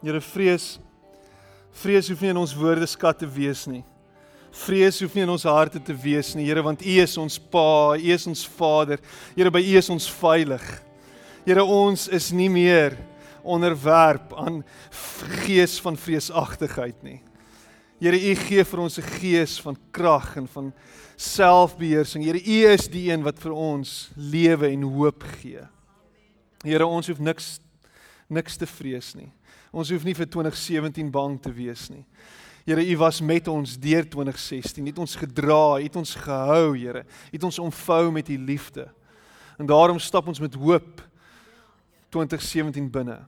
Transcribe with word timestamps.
Here 0.00 0.20
vrees 0.20 0.78
vrees 1.80 2.08
hoef 2.10 2.22
nie 2.24 2.32
in 2.32 2.40
ons 2.40 2.54
woordeskat 2.56 3.20
te 3.22 3.28
wees 3.30 3.66
nie. 3.70 3.82
Vrees 4.64 4.98
hoef 5.00 5.14
nie 5.14 5.22
in 5.22 5.30
ons 5.30 5.46
harte 5.46 5.78
te 5.78 5.94
wees 5.94 6.32
nie, 6.34 6.48
Here, 6.48 6.62
want 6.66 6.82
U 6.82 6.94
is 6.98 7.14
ons 7.20 7.38
Pa, 7.38 7.94
U 7.94 8.10
is 8.10 8.26
ons 8.26 8.42
Vader. 8.58 8.98
Here, 9.36 9.52
by 9.54 9.62
U 9.62 9.76
is 9.78 9.90
ons 9.92 10.08
veilig. 10.10 10.64
Here, 11.46 11.62
ons 11.62 12.08
is 12.10 12.32
nie 12.34 12.48
meer 12.50 12.98
onderwerp 13.46 14.34
aan 14.36 14.60
gees 15.44 15.78
van 15.80 15.96
vreesagtigheid 15.96 16.98
nie. 17.06 17.20
Here, 18.02 18.18
U 18.18 18.34
gee 18.42 18.64
vir 18.64 18.80
ons 18.80 18.98
'n 18.98 19.06
gees 19.20 19.60
van 19.60 19.76
krag 19.92 20.36
en 20.36 20.48
van 20.48 20.72
selfbeheersing. 21.16 22.24
Here, 22.24 22.40
U 22.40 22.72
is 22.72 22.88
die 22.88 23.12
een 23.12 23.22
wat 23.22 23.38
vir 23.38 23.52
ons 23.52 24.10
lewe 24.16 24.72
en 24.72 24.82
hoop 24.82 25.22
gee. 25.40 25.62
Here, 26.64 26.86
ons 26.86 27.06
hoef 27.06 27.20
niks 27.20 27.60
niks 28.30 28.56
te 28.56 28.66
vrees 28.66 29.14
nie. 29.14 29.32
Ons 29.70 29.90
hoef 29.90 30.04
nie 30.04 30.14
vir 30.14 30.26
2017 30.26 31.10
bang 31.14 31.36
te 31.42 31.52
wees 31.54 31.88
nie. 31.92 32.04
Here, 32.66 32.82
U 32.82 32.96
was 33.00 33.20
met 33.20 33.48
ons 33.48 33.76
deur 33.80 34.04
2016. 34.06 34.84
U 34.84 34.90
het 34.90 34.98
ons 34.98 35.16
gedra, 35.16 35.78
U 35.78 35.82
het 35.82 35.96
ons 35.96 36.14
gehou, 36.14 36.76
Here. 36.76 37.04
U 37.04 37.34
het 37.34 37.46
ons 37.46 37.58
omvou 37.58 38.10
met 38.12 38.28
U 38.28 38.38
liefde. 38.38 38.88
En 39.58 39.66
daarom 39.66 39.98
stap 39.98 40.28
ons 40.28 40.40
met 40.40 40.54
hoop 40.54 41.02
2017 42.10 42.90
binne. 42.90 43.18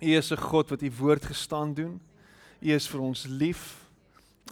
U 0.00 0.16
is 0.16 0.30
'n 0.32 0.36
God 0.36 0.70
wat 0.70 0.82
U 0.82 0.90
woord 0.98 1.24
gestaan 1.24 1.74
doen. 1.74 2.00
U 2.60 2.68
is 2.72 2.88
vir 2.88 3.00
ons 3.00 3.26
lief. 3.26 3.88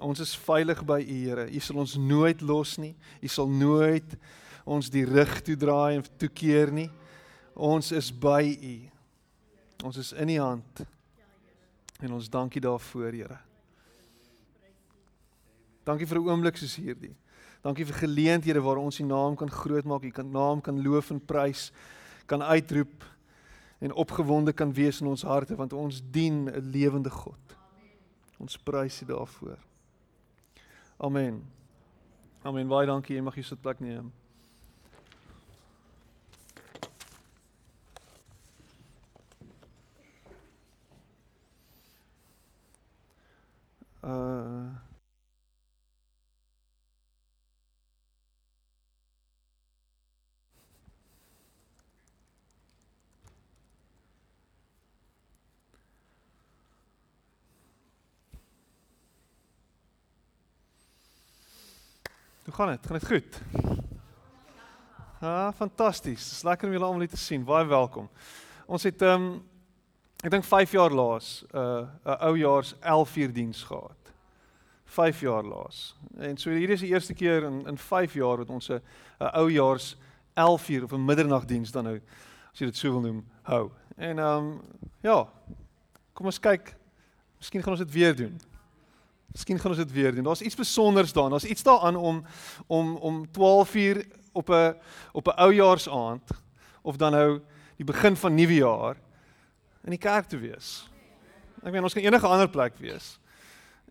Ons 0.00 0.20
is 0.20 0.36
veilig 0.36 0.84
by 0.84 1.00
U, 1.00 1.26
Here. 1.26 1.50
U 1.50 1.58
sal 1.60 1.76
ons 1.76 1.96
nooit 1.96 2.40
los 2.40 2.76
nie. 2.76 2.96
U 3.22 3.28
sal 3.28 3.48
nooit 3.48 4.16
ons 4.64 4.90
die 4.90 5.04
rug 5.04 5.40
toedraai 5.40 5.96
en 5.96 6.04
toekeer 6.16 6.72
nie. 6.72 6.90
Ons 7.54 7.92
is 7.92 8.10
by 8.12 8.58
U. 8.62 8.91
Ons 9.82 9.96
is 9.96 10.12
in 10.12 10.28
U 10.28 10.38
hand. 10.38 10.84
En 12.02 12.12
ons 12.12 12.28
dankie 12.30 12.60
daarvoor, 12.60 13.12
Here. 13.12 13.38
Dankie 15.84 16.06
vir 16.06 16.18
'n 16.18 16.28
oomblik 16.28 16.56
soos 16.56 16.76
hierdie. 16.76 17.16
Dankie 17.62 17.86
vir 17.86 17.94
geleenthede 17.94 18.60
waar 18.62 18.76
ons 18.76 19.00
U 19.00 19.04
naam 19.04 19.36
kan 19.36 19.50
grootmaak, 19.50 20.04
U 20.04 20.10
kan 20.10 20.30
naam 20.30 20.60
kan 20.60 20.82
loof 20.82 21.10
en 21.10 21.20
prys, 21.20 21.72
kan 22.26 22.42
uitroep 22.42 23.04
en 23.80 23.92
opgewonde 23.92 24.52
kan 24.52 24.72
wees 24.72 25.00
in 25.00 25.06
ons 25.06 25.22
harte 25.22 25.56
want 25.56 25.72
ons 25.72 26.02
dien 26.10 26.48
'n 26.48 26.70
lewende 26.70 27.10
God. 27.10 27.56
Ons 28.38 28.58
prys 28.58 29.02
U 29.02 29.06
daarvoor. 29.06 29.58
Amen. 30.98 31.42
Amen. 32.42 32.68
Baie 32.68 32.86
dankie. 32.86 33.16
Jy 33.16 33.22
mag 33.22 33.34
hier 33.34 33.44
sit 33.44 33.60
plek 33.60 33.80
neem. 33.80 34.12
Hoe 62.52 62.60
gaan 62.60 62.76
dit? 62.76 62.86
Gaan 62.86 62.98
dit 62.98 63.06
goed? 63.06 63.42
Ah, 65.20 65.52
fantasties. 65.54 66.28
Dis 66.28 66.42
lekker 66.42 66.66
om 66.66 66.72
julle 66.72 66.84
almal 66.84 67.00
hier 67.00 67.08
te 67.08 67.16
sien. 67.16 67.44
Baie 67.48 67.64
welkom. 67.64 68.10
Ons 68.68 68.84
het 68.84 69.00
ehm 69.02 69.22
um, 69.22 69.38
ek 70.20 70.34
dink 70.34 70.44
5 70.44 70.74
jaar 70.76 70.92
laas 70.92 71.30
'n 71.48 71.56
uh, 71.56 71.86
'n 72.04 72.18
oujaars 72.28 72.74
11 72.80 73.16
uur 73.16 73.32
diens 73.32 73.62
gehad. 73.62 74.12
5 74.84 75.20
jaar 75.20 75.44
laas. 75.44 75.96
En 76.18 76.36
so 76.36 76.50
hierdie 76.50 76.76
is 76.76 76.84
die 76.84 76.92
eerste 76.92 77.14
keer 77.14 77.42
in 77.42 77.66
in 77.66 77.78
5 77.78 78.14
jaar 78.20 78.36
wat 78.36 78.50
ons 78.50 78.68
'n 78.68 78.82
'n 79.20 79.32
oujaars 79.32 79.96
11 80.34 80.68
uur 80.68 80.84
of 80.84 80.92
'n 80.92 81.04
middernagdiens 81.04 81.70
dan 81.70 81.84
nou 81.84 82.00
as 82.52 82.58
jy 82.58 82.66
dit 82.66 82.76
so 82.76 82.90
wil 82.90 83.00
noem 83.00 83.24
hou. 83.42 83.70
En 83.96 84.18
ehm 84.18 84.38
um, 84.38 84.60
ja. 85.00 85.28
Kom 86.12 86.26
ons 86.26 86.40
kyk. 86.40 86.76
Miskien 87.38 87.62
gaan 87.62 87.72
ons 87.72 87.84
dit 87.84 87.92
weer 87.92 88.16
doen. 88.16 88.51
Miskien 89.32 89.58
gaan 89.58 89.70
ons 89.70 89.80
dit 89.80 89.92
weer 89.92 90.14
doen. 90.14 90.24
Daar's 90.24 90.40
iets 90.40 90.54
spesiaals 90.54 91.12
daarin. 91.12 91.30
Daar's 91.30 91.44
iets 91.44 91.62
daaraan 91.62 91.96
om 91.96 92.24
om 92.66 92.96
om 92.96 93.30
12 93.30 93.74
uur 93.74 94.06
op 94.32 94.48
'n 94.50 94.74
op 95.12 95.26
'n 95.26 95.36
oujaarsaand 95.36 96.30
of 96.82 96.96
dan 96.96 97.12
nou 97.12 97.40
die 97.76 97.86
begin 97.86 98.16
van 98.16 98.34
nuwe 98.34 98.54
jaar 98.54 98.96
in 99.84 99.90
die 99.90 99.98
kerk 99.98 100.26
te 100.26 100.38
wees. 100.38 100.90
Ek 101.62 101.72
meen 101.72 101.82
ons 101.82 101.94
kan 101.94 102.02
enige 102.02 102.26
ander 102.26 102.50
plek 102.50 102.78
wees. 102.78 103.18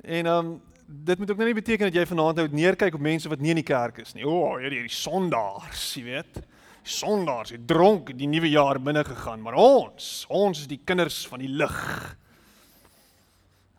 En 0.01 0.25
ehm 0.25 0.45
um, 0.45 0.61
dit 0.85 1.17
moet 1.17 1.31
ook 1.31 1.37
nou 1.37 1.47
nie 1.47 1.61
beteken 1.61 1.85
dat 1.85 1.95
jy 1.95 2.05
vanaand 2.05 2.35
nou 2.35 2.47
neerkyk 2.51 2.93
op 2.93 2.99
mense 2.99 3.29
wat 3.29 3.39
nie 3.39 3.49
in 3.49 3.61
die 3.61 3.67
kerk 3.67 3.97
is 3.97 4.13
nie. 4.13 4.25
O, 4.27 4.29
oh, 4.29 4.57
hierdie 4.59 4.81
hierdie 4.81 4.95
sondaars, 4.95 5.93
jy 5.95 6.03
weet. 6.03 6.33
Die 6.81 6.95
sondaars 6.97 7.53
het 7.55 7.67
dronk 7.67 8.11
die 8.17 8.27
nuwe 8.27 8.49
jaar 8.49 8.79
binne 8.81 9.03
gegaan, 9.03 9.41
maar 9.41 9.53
ons, 9.53 10.25
ons 10.29 10.59
is 10.59 10.67
die 10.67 10.81
kinders 10.83 11.27
van 11.27 11.39
die 11.39 11.49
lig. 11.49 12.17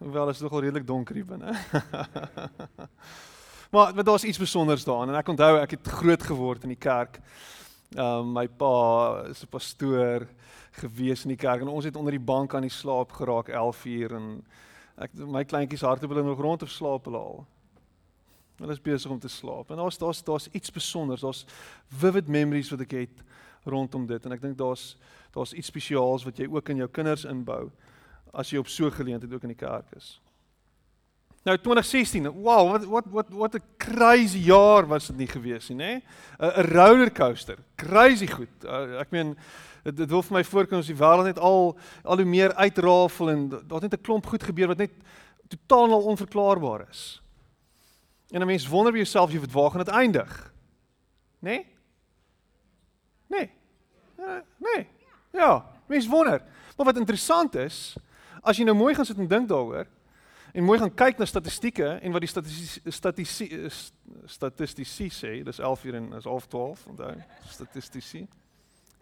Hoewel 0.02 0.28
is 0.28 0.38
dit 0.38 0.42
nogal 0.42 0.64
redelik 0.64 0.86
donker 0.86 1.14
hier 1.14 1.26
binne. 1.26 1.52
maar 3.72 3.94
maar 3.94 4.04
daar's 4.04 4.24
iets 4.24 4.36
spesiaals 4.36 4.84
daarin 4.84 5.12
en 5.12 5.18
ek 5.20 5.28
onthou 5.30 5.52
ek 5.60 5.76
het 5.76 5.90
groot 6.00 6.22
geword 6.22 6.64
in 6.66 6.74
die 6.74 6.80
kerk. 6.80 7.20
Ehm 7.94 8.02
um, 8.02 8.32
my 8.34 8.48
pa 8.48 9.22
is 9.30 9.44
'n 9.44 9.52
pastoor 9.52 10.26
gewees 10.82 11.22
in 11.22 11.36
die 11.36 11.38
kerk 11.38 11.60
en 11.60 11.68
ons 11.68 11.84
het 11.84 11.96
onder 11.96 12.12
die 12.12 12.26
bank 12.32 12.54
aan 12.54 12.66
die 12.66 12.72
slaap 12.72 13.12
geraak 13.12 13.48
11 13.48 13.84
uur 13.84 14.16
en 14.16 14.44
ek 14.98 15.14
my 15.14 15.44
kleintjies 15.44 15.86
harte 15.86 16.08
wil 16.08 16.24
nog 16.24 16.40
rond 16.40 16.62
of 16.62 16.70
slaap 16.70 17.04
hulle 17.04 17.18
al. 17.18 17.46
Hulle 18.58 18.72
is 18.72 18.82
besig 18.82 19.10
om 19.10 19.18
te 19.18 19.28
slaap. 19.28 19.70
En 19.70 19.76
daar's 19.76 19.98
daar's 19.98 20.24
daar's 20.24 20.48
iets 20.50 20.66
spesiaals. 20.66 21.20
Daar's 21.20 21.46
vivid 21.88 22.28
memories 22.28 22.70
wat 22.70 22.80
ek 22.80 22.90
het 22.90 23.22
rondom 23.64 24.06
dit 24.06 24.24
en 24.24 24.32
ek 24.32 24.40
dink 24.40 24.58
daar's 24.58 24.96
daar's 25.30 25.52
iets 25.52 25.70
spesiaals 25.70 26.24
wat 26.24 26.38
jy 26.38 26.48
ook 26.50 26.68
in 26.68 26.76
jou 26.76 26.88
kinders 26.88 27.24
inbou 27.24 27.70
as 28.32 28.50
jy 28.50 28.58
op 28.58 28.68
so 28.68 28.90
geleentheid 28.90 29.32
ook 29.32 29.42
in 29.42 29.54
die 29.54 29.60
kerk 29.60 29.86
is. 29.96 30.20
Nou 31.42 31.56
2016, 31.58 32.28
wow, 32.38 32.70
wat 32.70 32.84
wat 32.86 33.06
wat 33.10 33.28
wat 33.34 33.54
'n 33.54 33.64
crazy 33.76 34.38
jaar 34.38 34.86
was 34.86 35.06
dit 35.06 35.16
nie 35.16 35.26
gewees 35.26 35.68
nie, 35.68 35.76
nê? 35.76 35.92
'n 36.38 36.52
'n 36.60 36.66
rollercoaster, 36.70 37.58
crazy 37.76 38.26
goed. 38.26 38.64
Uh, 38.64 39.00
ek 39.00 39.10
meen 39.10 39.36
dit 39.82 39.96
dit 39.96 40.08
wil 40.08 40.22
vir 40.22 40.36
my 40.36 40.44
voorkom 40.44 40.78
as 40.78 40.86
die 40.86 40.94
wêreld 40.94 41.24
net 41.24 41.38
al 41.38 41.78
al 42.04 42.16
hoe 42.16 42.24
meer 42.24 42.54
uitrafel 42.54 43.30
en 43.30 43.48
daar't 43.48 43.82
net 43.82 43.94
'n 43.94 44.02
klomp 44.02 44.26
goed 44.26 44.42
gebeur 44.42 44.68
wat 44.68 44.78
net 44.78 44.92
totaal 45.48 45.92
al 45.92 46.06
onverklaarbaar 46.14 46.88
is. 46.90 47.22
En 48.30 48.40
'n 48.40 48.46
mens 48.46 48.68
wonder 48.68 48.92
by 48.92 48.98
jouself 48.98 49.32
jy 49.32 49.40
wat 49.40 49.52
waar 49.52 49.70
gaan 49.70 49.84
dit 49.84 49.94
eindig? 49.94 50.52
Nê? 51.40 51.50
Nee? 51.50 51.66
Nee. 53.26 53.50
Uh, 54.18 54.40
nee. 54.58 54.86
Ja, 55.32 55.66
mens 55.86 56.06
wonder. 56.06 56.42
Maar 56.76 56.86
wat 56.86 56.96
interessant 56.96 57.54
is, 57.54 57.96
As 58.42 58.58
jy 58.58 58.64
nou 58.66 58.74
mooi 58.74 58.94
gaan 58.94 59.06
sit 59.06 59.18
en 59.18 59.28
dink 59.30 59.48
daaroor 59.48 59.86
en 60.52 60.64
mooi 60.64 60.78
gaan 60.78 60.92
kyk 60.94 61.18
na 61.18 61.24
statistieke 61.24 61.86
en 62.02 62.12
wat 62.12 62.24
die 62.24 62.28
statistici 62.28 63.70
statistici 64.26 65.08
sê, 65.08 65.30
dis 65.46 65.58
11 65.58 65.84
uur 65.84 65.94
en 65.94 66.10
is 66.18 66.26
half 66.28 66.46
12, 66.50 66.82
onthou, 66.92 67.14
statistici 67.48 68.26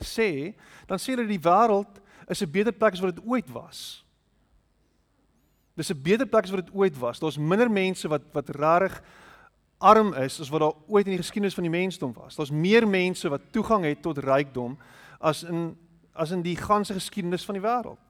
sê, 0.01 0.55
dan 0.89 1.01
sê 1.01 1.17
hulle 1.17 1.27
die 1.29 1.43
wêreld 1.43 1.99
is 2.31 2.43
'n 2.43 2.51
beter 2.51 2.73
plek 2.73 2.93
as 2.93 3.01
wat 3.01 3.17
dit 3.17 3.25
ooit 3.27 3.51
was. 3.53 4.05
Dis 5.75 5.91
'n 5.91 6.03
beter 6.03 6.27
plek 6.27 6.45
as 6.45 6.51
wat 6.51 6.67
dit 6.67 6.75
ooit 6.75 6.99
was. 6.99 7.19
Daar's 7.19 7.39
minder 7.39 7.71
mense 7.71 8.09
wat 8.09 8.23
wat 8.33 8.49
rarig 8.49 9.03
arm 9.79 10.13
is 10.15 10.41
as 10.41 10.49
wat 10.49 10.61
daar 10.61 10.77
ooit 10.87 11.07
in 11.07 11.17
die 11.17 11.23
geskiedenis 11.23 11.55
van 11.55 11.65
die 11.65 11.71
mensdom 11.71 12.13
was. 12.13 12.37
Daar's 12.37 12.51
meer 12.51 12.89
mense 12.89 13.29
wat 13.29 13.41
toegang 13.51 13.85
het 13.85 14.03
tot 14.03 14.19
rykdom 14.19 14.79
as 15.19 15.43
in 15.43 15.77
as 16.13 16.31
in 16.31 16.43
die 16.43 16.57
ganse 16.57 16.93
geskiedenis 16.93 17.45
van 17.45 17.55
die 17.55 17.63
wêreld. 17.63 18.10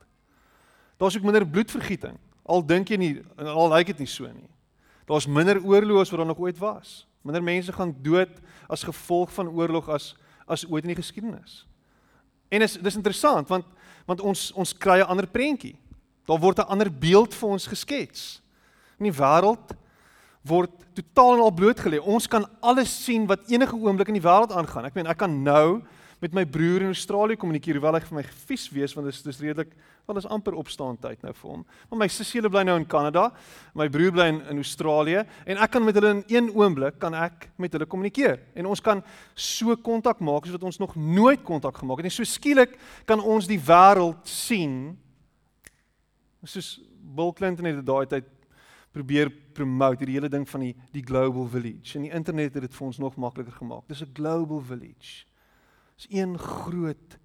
Daar's 1.01 1.17
ook 1.17 1.25
minder 1.25 1.47
bloedvergieting. 1.47 2.17
Al 2.45 2.61
dink 2.65 2.91
jy 2.93 2.97
nie 3.01 3.13
al 3.41 3.71
lyk 3.73 3.89
dit 3.89 4.03
nie 4.03 4.09
so 4.09 4.29
nie. 4.29 4.49
Daar's 5.09 5.25
minder 5.25 5.57
oorloë 5.57 6.03
as 6.03 6.11
wat 6.13 6.21
daar 6.21 6.29
nog 6.29 6.41
ooit 6.43 6.59
was. 6.61 7.07
Minder 7.25 7.41
mense 7.41 7.73
gaan 7.73 7.95
dood 8.05 8.35
as 8.69 8.85
gevolg 8.85 9.33
van 9.33 9.49
oorlog 9.49 9.89
as 9.89 10.13
as 10.51 10.65
ooit 10.67 10.83
in 10.83 10.91
die 10.91 10.99
geskiedenis. 10.99 11.63
En 12.51 12.61
is 12.61 12.77
dis 12.77 12.99
interessant 12.99 13.49
want 13.49 13.65
want 14.05 14.21
ons 14.21 14.51
ons 14.51 14.73
kry 14.77 14.99
'n 14.99 15.09
ander 15.09 15.27
prentjie. 15.27 15.75
Daar 16.27 16.39
word 16.39 16.59
'n 16.59 16.69
ander 16.69 16.91
beeld 16.91 17.33
vir 17.33 17.49
ons 17.49 17.67
geskets. 17.67 18.41
In 18.99 19.09
die 19.09 19.17
wêreld 19.17 19.73
word 20.41 20.71
totaal 20.93 21.33
en 21.33 21.39
al 21.39 21.53
blootgelê. 21.53 21.99
Ons 21.99 22.27
kan 22.27 22.45
alles 22.59 23.03
sien 23.03 23.25
wat 23.25 23.49
enige 23.49 23.75
oomblik 23.75 24.07
in 24.07 24.19
die 24.19 24.27
wêreld 24.27 24.51
aangaan. 24.51 24.85
Ek 24.85 24.93
meen 24.93 25.07
ek 25.07 25.17
kan 25.17 25.43
nou 25.43 25.81
met 26.21 26.35
my 26.37 26.43
broer 26.45 26.85
in 26.85 26.93
Australië 26.93 27.37
kommunikeer 27.41 27.79
hoewel 27.79 27.97
hy 27.97 28.01
vir 28.05 28.17
my 28.19 28.23
vies 28.45 28.67
wees 28.69 28.93
want 28.93 29.07
dit 29.09 29.15
is 29.15 29.23
dis 29.25 29.39
redelik 29.41 29.71
wel 30.05 30.19
is 30.21 30.27
amper 30.29 30.53
opstaan 30.59 30.99
tyd 31.01 31.21
nou 31.25 31.33
vir 31.33 31.49
hom. 31.49 31.63
Maar 31.89 32.01
my 32.03 32.07
sussie 32.13 32.41
bly 32.45 32.63
nou 32.67 32.77
in 32.77 32.85
Kanada, 32.85 33.31
my 33.73 33.87
broer 33.89 34.13
bly 34.13 34.27
in, 34.29 34.41
in 34.53 34.61
Australië 34.61 35.23
en 35.45 35.61
ek 35.65 35.73
kan 35.73 35.85
met 35.85 35.97
hulle 35.97 36.13
in 36.19 36.23
een 36.29 36.51
oomblik 36.53 36.99
kan 37.01 37.17
ek 37.17 37.49
met 37.57 37.73
hulle 37.73 37.89
kommunikeer 37.89 38.37
en 38.55 38.69
ons 38.69 38.83
kan 38.83 39.01
so 39.35 39.75
kontak 39.75 40.21
maak 40.21 40.45
soos 40.45 40.59
wat 40.59 40.67
ons 40.69 40.81
nog 40.81 40.93
nooit 40.95 41.41
kontak 41.47 41.81
gemaak 41.81 42.01
het. 42.01 42.11
En 42.11 42.17
so 42.19 42.27
skielik 42.27 42.77
kan 43.09 43.19
ons 43.21 43.49
die 43.49 43.59
wêreld 43.59 44.21
sien 44.29 44.97
Soos 46.41 46.79
Bill 46.97 47.29
Clinton 47.37 47.67
het 47.69 47.75
dit 47.77 47.85
daai 47.85 48.07
tyd 48.09 48.29
probeer 48.91 49.29
promote 49.55 50.01
hierdie 50.01 50.17
hele 50.17 50.29
ding 50.31 50.47
van 50.49 50.65
die 50.65 50.71
die 50.93 51.03
global 51.05 51.45
village. 51.53 51.97
En 51.97 52.07
die 52.07 52.13
internet 52.13 52.57
het 52.57 52.65
dit 52.65 52.77
vir 52.77 52.87
ons 52.87 52.97
nog 53.01 53.19
makliker 53.21 53.53
gemaak. 53.59 53.85
Dis 53.87 54.01
'n 54.01 54.09
global 54.13 54.61
village. 54.61 55.30
Dis 56.01 56.09
een 56.09 56.37
groot 56.39 57.21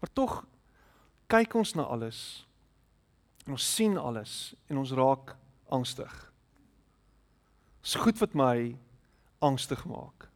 Maar 0.00 0.12
tog 0.12 0.46
kyk 1.26 1.54
ons 1.54 1.74
na 1.76 1.82
alles. 1.82 2.46
Ons 3.46 3.74
sien 3.74 3.98
alles 4.00 4.54
en 4.66 4.80
ons 4.80 4.92
raak 4.96 5.34
angstig. 5.68 6.14
Dis 7.84 7.94
goed 8.00 8.18
wat 8.20 8.36
my 8.36 8.76
angstig 9.44 9.84
maak. 9.88 10.28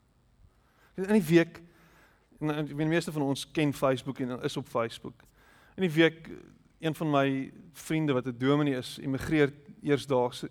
In 1.01 1.17
die 1.17 1.29
week 1.33 1.63
en 2.45 2.53
ek 2.53 2.75
weet 2.75 2.85
die 2.85 2.93
meeste 2.93 3.13
van 3.15 3.25
ons 3.25 3.47
ken 3.57 3.73
Facebook 3.73 4.21
en 4.21 4.37
is 4.45 4.57
op 4.61 4.69
Facebook. 4.69 5.25
In 5.79 5.87
die 5.87 5.95
week 5.97 6.29
een 6.85 6.95
van 6.95 7.11
my 7.11 7.53
vriende 7.73 8.13
wat 8.13 8.27
'n 8.27 8.39
dominee 8.39 8.77
is, 8.77 8.99
immigreer 8.99 9.53
eersdaags 9.83 10.45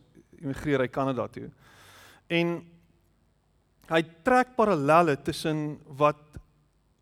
immigreer 0.43 0.79
hy 0.79 0.87
Kanada 0.87 1.27
toe. 1.27 1.49
En 2.27 2.63
hy 3.87 4.01
trek 4.23 4.55
parallelle 4.55 5.15
tussen 5.21 5.79
wat 5.97 6.19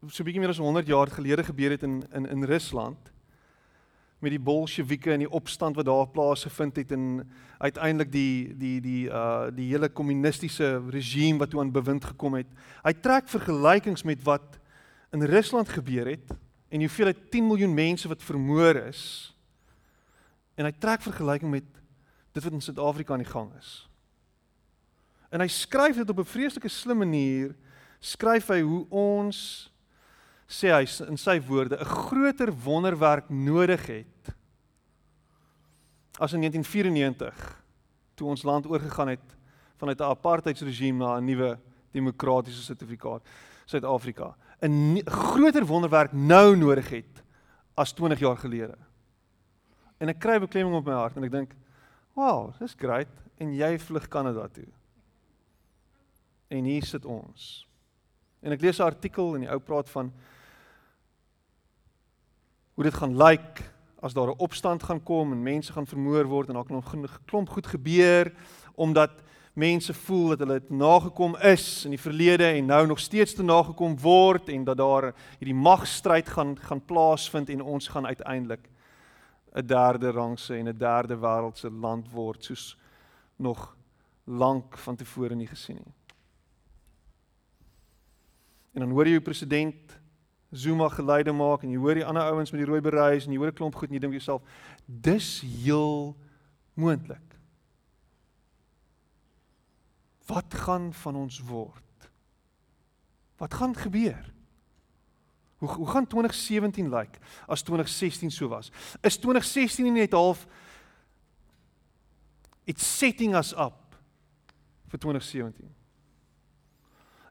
so 0.09 0.25
bietjie 0.25 0.41
meer 0.41 0.53
as 0.53 0.61
100 0.61 0.87
jaar 0.87 1.07
gelede 1.07 1.43
gebeur 1.43 1.75
het 1.75 1.83
in 1.83 2.01
in 2.11 2.25
in 2.25 2.43
Rusland 2.43 3.11
met 4.21 4.31
die 4.31 4.41
bolsjewieke 4.41 5.11
en 5.11 5.23
die 5.23 5.29
opstand 5.29 5.75
wat 5.75 5.85
daar 5.85 6.07
plaasgevind 6.13 6.75
het 6.75 6.91
en 6.91 7.29
uiteindelik 7.57 8.11
die 8.11 8.57
die 8.57 8.81
die 8.81 9.07
uh 9.09 9.49
die 9.53 9.69
hele 9.71 9.89
kommunistiese 9.89 10.81
regime 10.89 11.39
wat 11.39 11.49
toe 11.49 11.59
aan 11.59 11.71
bewind 11.71 12.05
gekom 12.05 12.33
het. 12.33 12.47
Hy 12.83 12.93
trek 12.93 13.29
vergelykings 13.29 14.03
met 14.03 14.23
wat 14.23 14.59
in 15.11 15.23
Rusland 15.23 15.69
gebeur 15.69 16.07
het 16.07 16.33
en 16.71 16.79
hoeveelheid 16.79 17.31
10 17.31 17.47
miljoen 17.47 17.73
mense 17.75 18.07
wat 18.07 18.23
vermoor 18.23 18.75
is. 18.87 19.03
En 20.55 20.65
hy 20.65 20.71
trek 20.71 21.03
vergelyking 21.03 21.51
met 21.51 21.67
dit 22.31 22.43
wat 22.43 22.53
in 22.55 22.63
Suid-Afrika 22.63 23.13
aan 23.13 23.25
die 23.25 23.31
gang 23.31 23.51
is. 23.59 23.71
En 25.31 25.43
hy 25.43 25.47
skryf 25.51 25.99
dit 25.99 26.09
op 26.09 26.19
'n 26.19 26.31
vreeslike 26.31 26.71
slim 26.71 27.03
manier, 27.03 27.55
skryf 27.99 28.47
hy 28.47 28.61
hoe 28.61 28.85
ons 28.89 29.71
sê 30.47 30.71
hy 30.71 30.83
in 31.07 31.17
sy 31.17 31.39
woorde 31.47 31.79
'n 31.79 31.85
groter 31.85 32.51
wonderwerk 32.51 33.29
nodig 33.29 33.85
het 33.87 34.33
as 36.19 36.33
in 36.33 36.43
1994 36.43 37.63
toe 38.15 38.27
ons 38.27 38.43
land 38.43 38.67
oorgegaan 38.67 39.07
het 39.07 39.27
vanuit 39.77 39.99
'n 39.99 40.11
apartheidsregime 40.11 40.97
na 40.97 41.17
'n 41.17 41.25
nuwe 41.25 41.59
demokratiese 41.91 42.63
sertifikaat 42.63 43.23
Suid-Afrika 43.65 44.35
'n 44.61 45.01
groter 45.05 45.65
wonderwerk 45.65 46.11
nou 46.13 46.55
nodig 46.55 46.89
het 46.89 47.23
as 47.73 47.93
20 47.93 48.19
jaar 48.19 48.37
gelede. 48.37 48.77
En 49.97 50.09
ek 50.09 50.19
kry 50.19 50.39
beklemming 50.39 50.75
op 50.75 50.85
my 50.85 50.93
hart 50.93 51.17
en 51.17 51.23
ek 51.23 51.31
dink, 51.31 51.55
"Wow, 52.13 52.53
dis 52.59 52.75
great 52.77 53.07
en 53.37 53.53
jy 53.53 53.79
vlug 53.79 54.07
Kanada 54.07 54.47
toe." 54.47 54.67
En 56.47 56.63
hier 56.63 56.83
sit 56.83 57.05
ons. 57.05 57.67
En 58.41 58.51
ek 58.51 58.61
lees 58.61 58.79
'n 58.79 58.83
artikel 58.83 59.35
en 59.35 59.41
die 59.41 59.49
ou 59.49 59.59
praat 59.59 59.89
van 59.89 60.13
hoe 62.73 62.83
dit 62.83 62.93
gaan 62.93 63.17
lyk 63.17 63.61
as 64.01 64.13
daar 64.13 64.27
'n 64.27 64.39
opstand 64.39 64.83
gaan 64.83 65.03
kom 65.03 65.31
en 65.31 65.43
mense 65.43 65.73
gaan 65.73 65.87
vermoor 65.87 66.25
word 66.25 66.47
en 66.47 66.53
daar 66.53 66.65
kan 66.65 66.77
'n 66.77 67.07
klomp 67.25 67.49
goed 67.49 67.67
gebeur 67.67 68.33
omdat 68.75 69.11
mense 69.53 69.93
voel 69.93 70.27
dat 70.27 70.39
hulle 70.39 70.61
nagekom 70.69 71.35
is 71.37 71.85
in 71.85 71.95
die 71.95 71.99
verlede 71.99 72.45
en 72.45 72.65
nou 72.65 72.87
nog 72.87 72.99
steeds 72.99 73.33
te 73.33 73.43
nagekom 73.43 73.97
word 73.99 74.49
en 74.49 74.63
dat 74.63 74.77
daar 74.77 75.11
hierdie 75.39 75.55
magstryd 75.55 76.29
gaan 76.29 76.55
gaan 76.59 76.85
plaasvind 76.85 77.49
en 77.49 77.61
ons 77.61 77.87
gaan 77.87 78.05
uiteindelik 78.05 78.69
'n 79.53 79.65
derde 79.65 80.11
rangse 80.11 80.55
en 80.55 80.67
'n 80.67 80.77
derde 80.77 81.15
wêreldse 81.15 81.69
land 81.69 82.11
word 82.11 82.43
soos 82.43 82.77
nog 83.35 83.75
lank 84.23 84.77
van 84.77 84.95
tevore 84.95 85.35
nie 85.35 85.47
gesien 85.47 85.75
nie. 85.75 85.93
En 88.73 88.79
dan 88.79 88.89
hoor 88.89 89.05
jy 89.05 89.11
die 89.11 89.21
president 89.21 89.99
Zuma 90.51 90.89
geleide 90.89 91.31
maak 91.31 91.63
en 91.63 91.71
jy 91.71 91.77
hoor 91.77 91.95
die 91.95 92.05
ander 92.05 92.23
ouens 92.23 92.51
met 92.51 92.59
die 92.59 92.67
rooi 92.67 92.81
bereis 92.81 93.25
en 93.25 93.31
jy 93.31 93.37
hoor 93.37 93.51
'n 93.51 93.55
klomp 93.55 93.75
goed 93.75 93.89
en 93.89 93.93
jy 93.93 93.99
dink 93.99 94.13
jouself 94.13 94.41
dis 94.85 95.41
heel 95.41 96.15
moontlik. 96.73 97.30
Wat 100.31 100.53
gaan 100.63 100.93
van 100.93 101.15
ons 101.15 101.39
word? 101.43 102.09
Wat 103.41 103.53
gaan 103.53 103.75
gebeur? 103.75 104.29
Hoe 105.57 105.69
hoe 105.69 105.87
gaan 105.87 106.07
2017 106.07 106.89
lyk 106.89 107.11
like, 107.11 107.19
as 107.47 107.61
2016 107.61 108.31
so 108.31 108.47
was? 108.47 108.71
Is 109.01 109.17
2016 109.17 109.85
nie 109.85 109.91
net 109.91 110.15
half 110.15 110.47
it's 112.63 112.85
setting 112.97 113.35
us 113.35 113.51
up 113.53 113.97
vir 114.87 114.99
2017? 114.99 115.67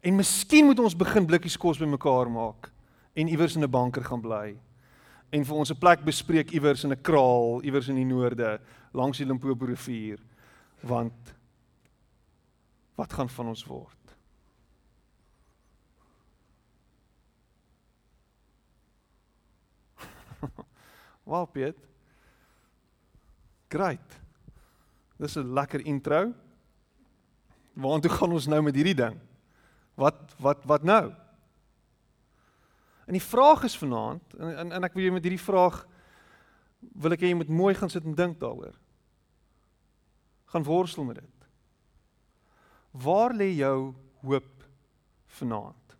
En 0.00 0.16
miskien 0.16 0.68
moet 0.68 0.78
ons 0.78 0.96
begin 0.96 1.26
blikkies 1.26 1.58
kos 1.60 1.80
bymekaar 1.80 2.30
maak 2.30 2.70
en 3.16 3.28
iewers 3.28 3.56
in 3.56 3.64
'n 3.64 3.70
banker 3.70 4.04
gaan 4.04 4.20
bly 4.20 4.56
en 5.32 5.44
vir 5.44 5.56
ons 5.56 5.70
'n 5.70 5.78
plek 5.78 6.04
bespreek 6.04 6.52
iewers 6.52 6.84
in 6.84 6.92
'n 6.92 7.02
kraal 7.02 7.62
iewers 7.62 7.88
in 7.88 7.96
die 7.96 8.04
noorde 8.14 8.60
langs 8.92 9.18
die 9.18 9.26
Limpopo 9.26 9.64
rivier 9.64 10.18
want 10.82 11.39
wat 13.00 13.12
gaan 13.16 13.28
van 13.32 13.54
ons 13.54 13.64
word? 13.64 13.96
Wow 21.30 21.46
Piet. 21.52 21.78
Great. 23.70 24.20
Dis 25.16 25.36
'n 25.38 25.52
lekker 25.54 25.84
intro. 25.86 26.32
Waartoe 27.72 28.10
gaan 28.10 28.32
ons 28.32 28.46
nou 28.46 28.62
met 28.62 28.74
hierdie 28.74 28.96
ding? 28.98 29.20
Wat 29.94 30.34
wat 30.38 30.64
wat 30.64 30.82
nou? 30.82 31.14
En 33.06 33.12
die 33.12 33.22
vraag 33.22 33.62
is 33.62 33.78
vanaand 33.78 34.34
en, 34.38 34.56
en 34.56 34.72
en 34.72 34.84
ek 34.84 34.94
wil 34.94 35.02
jou 35.02 35.12
met 35.12 35.22
hierdie 35.22 35.46
vraag 35.46 35.86
wil 36.80 37.12
ek 37.12 37.20
hê 37.20 37.30
jy 37.30 37.36
moet 37.36 37.48
mooi 37.48 37.74
gaan 37.74 37.90
sit 37.92 38.04
en 38.04 38.14
dink 38.14 38.40
daaroor. 38.40 38.74
Gaan 40.50 40.64
worstel 40.66 41.04
met 41.04 41.20
dit. 41.20 41.39
Waar 42.90 43.34
lê 43.34 43.52
jou 43.54 43.94
hoop 44.22 44.64
vanaand? 45.38 45.96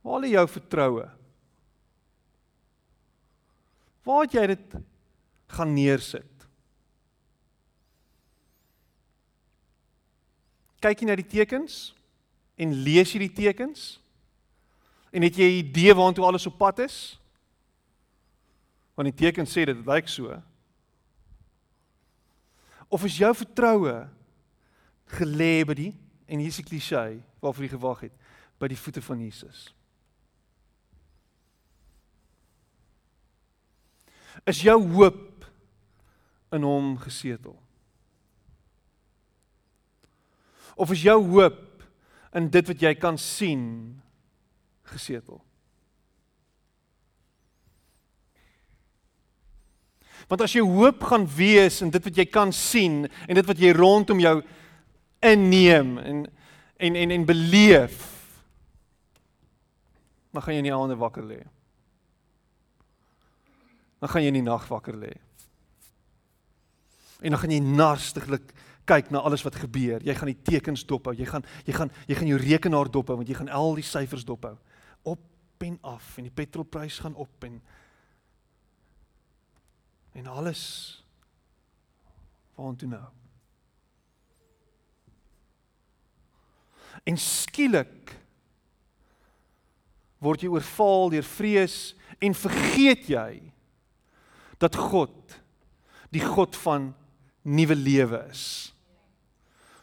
Waar 0.00 0.20
lê 0.20 0.32
jou 0.32 0.46
vertroue? 0.48 1.08
Waar 4.02 4.24
het 4.24 4.34
jy 4.34 4.46
dit 4.54 4.76
gaan 5.52 5.74
neersit? 5.76 6.46
Kyk 10.82 11.02
jy 11.02 11.06
na 11.06 11.16
die 11.20 11.28
tekens 11.28 11.92
en 12.58 12.74
lees 12.82 13.12
jy 13.14 13.22
die 13.28 13.34
tekens? 13.44 14.00
En 15.12 15.22
het 15.22 15.36
jy 15.36 15.44
'n 15.44 15.60
idee 15.62 15.94
waartoe 15.94 16.24
alles 16.24 16.46
op 16.46 16.58
pad 16.58 16.78
is? 16.78 17.20
Want 18.94 19.08
die 19.08 19.20
teken 19.24 19.46
sê 19.46 19.64
dit 19.64 19.86
lyk 19.86 20.08
so. 20.08 20.42
Of 22.88 23.04
is 23.04 23.16
jou 23.16 23.34
vertroue 23.34 24.08
gelê 25.18 25.62
by 25.68 25.76
die 25.76 25.92
en 26.26 26.40
hier 26.40 26.52
is 26.52 26.60
die 26.60 26.66
klise 26.66 27.02
waarvoor 27.42 27.66
jy 27.66 27.72
gewag 27.74 28.04
het 28.06 28.14
by 28.62 28.70
die 28.70 28.78
voete 28.78 29.02
van 29.04 29.20
Jesus? 29.20 29.70
Is 34.48 34.62
jou 34.64 34.78
hoop 34.94 35.44
in 36.52 36.64
hom 36.66 36.94
gesetel? 37.02 37.54
Of 40.74 40.90
is 40.94 41.04
jou 41.04 41.18
hoop 41.34 41.84
in 42.32 42.48
dit 42.50 42.68
wat 42.72 42.82
jy 42.82 42.94
kan 42.96 43.18
sien 43.20 43.64
gesetel. 44.88 45.42
Want 50.30 50.44
as 50.46 50.54
jy 50.54 50.62
hoop 50.64 51.02
gaan 51.04 51.26
wees 51.36 51.80
in 51.84 51.90
dit 51.92 52.04
wat 52.06 52.18
jy 52.18 52.26
kan 52.30 52.52
sien 52.56 53.04
en 53.26 53.36
dit 53.36 53.46
wat 53.46 53.58
jy 53.60 53.72
rondom 53.76 54.22
jou 54.22 54.38
inneem 55.22 55.98
en 55.98 56.24
en 56.82 56.96
en 56.98 57.10
en 57.14 57.24
beleef, 57.24 57.98
dan 60.34 60.42
gaan 60.42 60.56
jy 60.56 60.64
nie 60.66 60.74
aande 60.74 60.96
wakker 60.98 61.22
lê. 61.22 61.38
Dan 64.02 64.10
gaan 64.10 64.24
jy 64.24 64.32
nie 64.34 64.42
nag 64.42 64.66
wakker 64.66 64.96
lê. 64.98 65.12
En 67.22 67.30
dan 67.30 67.38
gaan 67.38 67.54
jy 67.54 67.60
narstiglik 67.62 68.50
kyk 68.88 69.12
na 69.14 69.22
alles 69.22 69.44
wat 69.46 69.60
gebeur. 69.62 70.02
Jy 70.02 70.14
gaan 70.18 70.32
die 70.32 70.42
tekens 70.42 70.82
dophou. 70.88 71.14
Jy 71.14 71.28
gaan 71.30 71.46
jy 71.68 71.76
gaan 71.76 71.92
jy 72.10 72.18
gaan 72.18 72.32
jou 72.32 72.40
rekenaar 72.42 72.90
dophou 72.90 73.20
want 73.20 73.30
jy 73.30 73.38
gaan 73.38 73.52
al 73.52 73.76
die 73.78 73.86
syfers 73.86 74.26
dophou 74.26 74.56
op 75.06 75.62
en 75.62 75.78
af 75.86 76.16
en 76.18 76.26
die 76.26 76.34
petrolprys 76.34 76.98
gaan 76.98 77.14
op 77.14 77.44
en 77.46 77.60
en 80.12 80.26
alles 80.26 80.62
waartoe 82.58 82.88
nou? 82.88 83.06
En 87.08 87.18
skielik 87.18 88.12
word 90.22 90.44
jy 90.44 90.50
oorval 90.52 91.10
deur 91.10 91.26
vrees 91.26 91.94
en 92.22 92.36
vergeet 92.38 93.08
jy 93.10 93.40
dat 94.62 94.78
God 94.78 95.38
die 96.14 96.22
God 96.22 96.54
van 96.62 96.92
nuwe 97.42 97.74
lewe 97.74 98.20
is. 98.30 98.72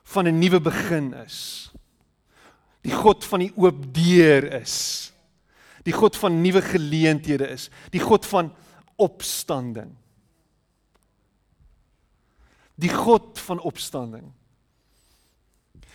Van 0.03 0.27
'n 0.27 0.39
nuwe 0.39 0.59
begin 0.59 1.13
is. 1.13 1.71
Die 2.81 2.95
God 2.95 3.25
van 3.25 3.39
die 3.39 3.51
oop 3.55 3.93
deur 3.93 4.43
is. 4.61 5.11
Die 5.83 5.93
God 5.93 6.15
van 6.17 6.41
nuwe 6.41 6.61
geleenthede 6.61 7.47
is. 7.47 7.69
Die 7.91 7.99
God 7.99 8.25
van 8.25 8.53
opstanding. 8.95 9.95
Die 12.75 12.93
God 12.93 13.39
van 13.39 13.59
opstanding. 13.59 14.31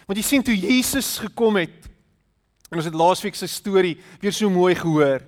Want 0.05 0.21
jy 0.21 0.25
sien 0.27 0.45
toe 0.45 0.57
Jesus 0.57 1.17
gekom 1.23 1.57
het 1.63 1.89
en 2.71 2.81
ons 2.81 2.89
het 2.89 2.97
laasweek 2.97 3.37
sy 3.39 3.49
storie 3.49 3.95
weer 4.21 4.35
so 4.35 4.51
mooi 4.53 4.75
gehoor. 4.77 5.23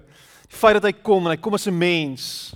Die 0.47 0.59
feit 0.59 0.76
dat 0.78 0.88
hy 0.88 0.95
kom 0.99 1.26
en 1.26 1.33
hy 1.33 1.40
kom 1.40 1.54
as 1.54 1.66
'n 1.66 1.78
mens. 1.78 2.54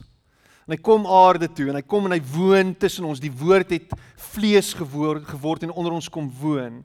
En 0.66 0.76
hy 0.76 0.80
kom 0.82 1.06
aarde 1.06 1.48
toe 1.48 1.68
en 1.70 1.76
hy 1.76 1.82
kom 1.82 2.04
en 2.06 2.12
hy 2.12 2.20
woon 2.20 2.74
tussen 2.74 3.04
ons. 3.04 3.20
Die 3.20 3.32
woord 3.32 3.70
het 3.70 3.92
vlees 4.16 4.74
geword, 4.74 5.24
geword 5.24 5.62
en 5.62 5.72
onder 5.72 5.92
ons 5.92 6.08
kom 6.08 6.30
woon. 6.40 6.84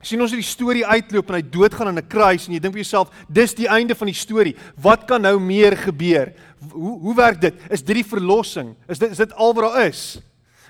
Sien 0.00 0.20
ons 0.20 0.30
het 0.30 0.40
die 0.40 0.54
storie 0.54 0.86
uitloop 0.86 1.28
en 1.28 1.34
hy 1.34 1.42
doodgaan 1.42 1.88
aan 1.88 1.98
'n 1.98 2.08
kruis 2.08 2.46
en 2.46 2.52
jy 2.52 2.60
dink 2.60 2.74
vir 2.74 2.82
jouself, 2.82 3.10
dis 3.28 3.54
die 3.54 3.68
einde 3.68 3.94
van 3.94 4.06
die 4.06 4.14
storie. 4.14 4.56
Wat 4.76 5.06
kan 5.06 5.22
nou 5.22 5.38
meer 5.38 5.76
gebeur? 5.76 6.32
Hoe 6.72 7.00
hoe 7.00 7.14
werk 7.14 7.40
dit? 7.40 7.54
Is 7.70 7.82
dit 7.82 7.96
die 7.96 8.04
verlossing? 8.04 8.76
Is 8.88 8.98
dit 8.98 9.10
is 9.10 9.16
dit 9.16 9.32
al 9.32 9.54
wat 9.54 9.64
daar 9.64 9.86
is? 9.86 10.18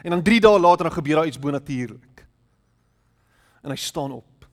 En 0.03 0.11
dan 0.11 0.23
3 0.23 0.41
dae 0.41 0.59
later 0.59 0.85
dan 0.85 0.93
gebeur 0.93 1.17
daar 1.17 1.27
iets 1.27 1.39
bonatuurlik 1.39 2.14
en 3.65 3.73
hy 3.73 3.81
staan 3.81 4.13
op. 4.13 4.47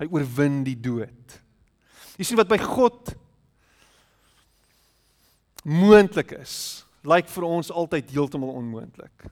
Hy 0.00 0.08
oorwin 0.10 0.60
die 0.66 0.76
dood. 0.76 1.38
Jy 2.18 2.26
sien 2.26 2.40
wat 2.40 2.50
by 2.50 2.58
God 2.60 3.14
moontlik 5.66 6.34
is, 6.36 6.84
lyk 7.06 7.30
vir 7.30 7.46
ons 7.46 7.72
altyd 7.72 8.10
heeltemal 8.14 8.54
onmoontlik. 8.58 9.26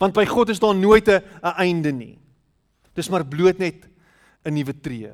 Want 0.00 0.16
by 0.16 0.26
God 0.28 0.52
is 0.52 0.60
daar 0.62 0.76
nooit 0.76 1.08
'n 1.08 1.22
einde 1.42 1.92
nie. 1.92 2.18
Dis 2.94 3.08
maar 3.08 3.24
bloot 3.24 3.58
net 3.58 3.86
'n 4.44 4.54
nuwe 4.54 4.74
tree, 4.80 5.12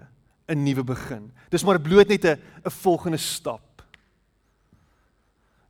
'n 0.49 0.64
nuwe 0.64 0.85
begin. 0.85 1.33
Dis 1.50 1.64
maar 1.64 1.81
bloot 1.81 2.09
net 2.09 2.25
'n 2.25 2.40
volgende 2.64 3.19
stap. 3.19 3.83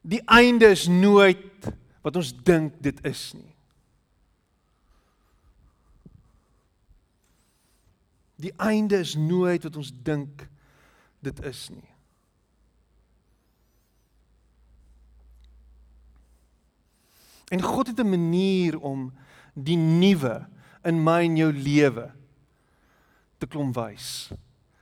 Die 0.03 0.23
einde 0.27 0.67
is 0.67 0.89
nooit 0.89 1.71
wat 2.03 2.17
ons 2.17 2.33
dink 2.43 2.75
dit 2.83 3.05
is 3.05 3.33
nie. 3.35 3.52
Die 8.43 8.53
einde 8.59 8.99
is 9.03 9.15
nooit 9.15 9.63
wat 9.63 9.77
ons 9.79 9.93
dink 10.03 10.47
dit 11.23 11.43
is 11.47 11.69
nie. 11.71 11.89
En 17.53 17.63
God 17.63 17.93
het 17.93 18.01
'n 18.01 18.09
manier 18.09 18.79
om 18.81 19.13
die 19.55 19.77
nuwe 19.77 20.47
in 20.85 21.03
my 21.05 21.21
en 21.23 21.37
jou 21.37 21.53
lewe 21.53 22.11
te 23.39 23.47
klom 23.47 23.73
wys. 23.73 24.33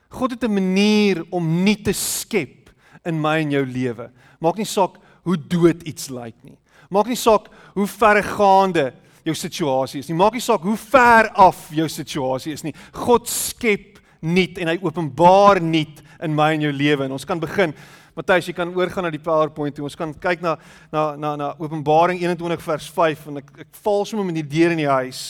God 0.09 0.31
het 0.31 0.45
'n 0.45 0.55
manier 0.55 1.25
om 1.31 1.63
nuut 1.65 1.85
te 1.85 1.93
skep 1.93 2.71
in 3.05 3.21
my 3.21 3.41
en 3.41 3.51
jou 3.51 3.67
lewe. 3.67 4.11
Maak 4.41 4.57
nie 4.57 4.69
saak 4.69 4.97
hoe 5.23 5.37
dood 5.37 5.83
iets 5.83 6.09
lyk 6.09 6.37
nie. 6.43 6.59
Maak 6.91 7.07
nie 7.07 7.17
saak 7.17 7.49
hoe 7.75 7.87
verregaande 7.87 8.95
jou 9.25 9.35
situasie 9.37 10.01
is 10.01 10.09
nie. 10.11 10.17
Maak 10.19 10.37
nie 10.37 10.45
saak 10.45 10.65
hoe 10.67 10.77
ver 10.81 11.31
af 11.35 11.69
jou 11.75 11.89
situasie 11.91 12.55
is 12.57 12.65
nie. 12.67 12.75
God 12.97 13.29
skep 13.31 14.01
nuut 14.21 14.59
en 14.61 14.73
hy 14.73 14.77
openbaar 14.83 15.61
nuut 15.65 16.03
in 16.21 16.37
my 16.37 16.53
en 16.55 16.69
jou 16.69 16.73
lewe. 16.75 17.07
En 17.07 17.17
ons 17.17 17.27
kan 17.29 17.41
begin. 17.41 17.75
Matthys, 18.19 18.51
jy 18.51 18.55
kan 18.57 18.73
oorgaan 18.75 19.07
na 19.07 19.13
die 19.13 19.23
PowerPoint 19.23 19.77
toe. 19.77 19.87
Ons 19.87 19.97
kan 19.99 20.13
kyk 20.13 20.43
na 20.45 20.57
na 20.93 21.05
na 21.17 21.35
na 21.39 21.53
Openbaring 21.63 22.21
21 22.21 22.65
vers 22.65 22.89
5 22.97 23.29
en 23.31 23.41
ek 23.41 23.53
ek 23.67 23.71
val 23.85 24.05
sommer 24.09 24.27
met 24.29 24.41
die 24.43 24.49
deur 24.59 24.75
in 24.75 24.83
die 24.83 24.91
huis. 24.91 25.23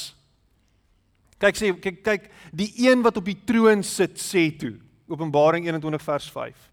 Kyk 1.41 1.61
sê 1.61 1.73
kyk 1.77 2.01
kyk 2.05 2.31
die 2.57 2.71
een 2.89 3.05
wat 3.05 3.21
op 3.21 3.29
die 3.29 3.39
troon 3.47 3.85
sit 3.87 4.19
sê 4.21 4.49
toe. 4.59 4.75
Openbaring 5.11 5.69
21 5.69 6.03
vers 6.03 6.29
5. 6.33 6.67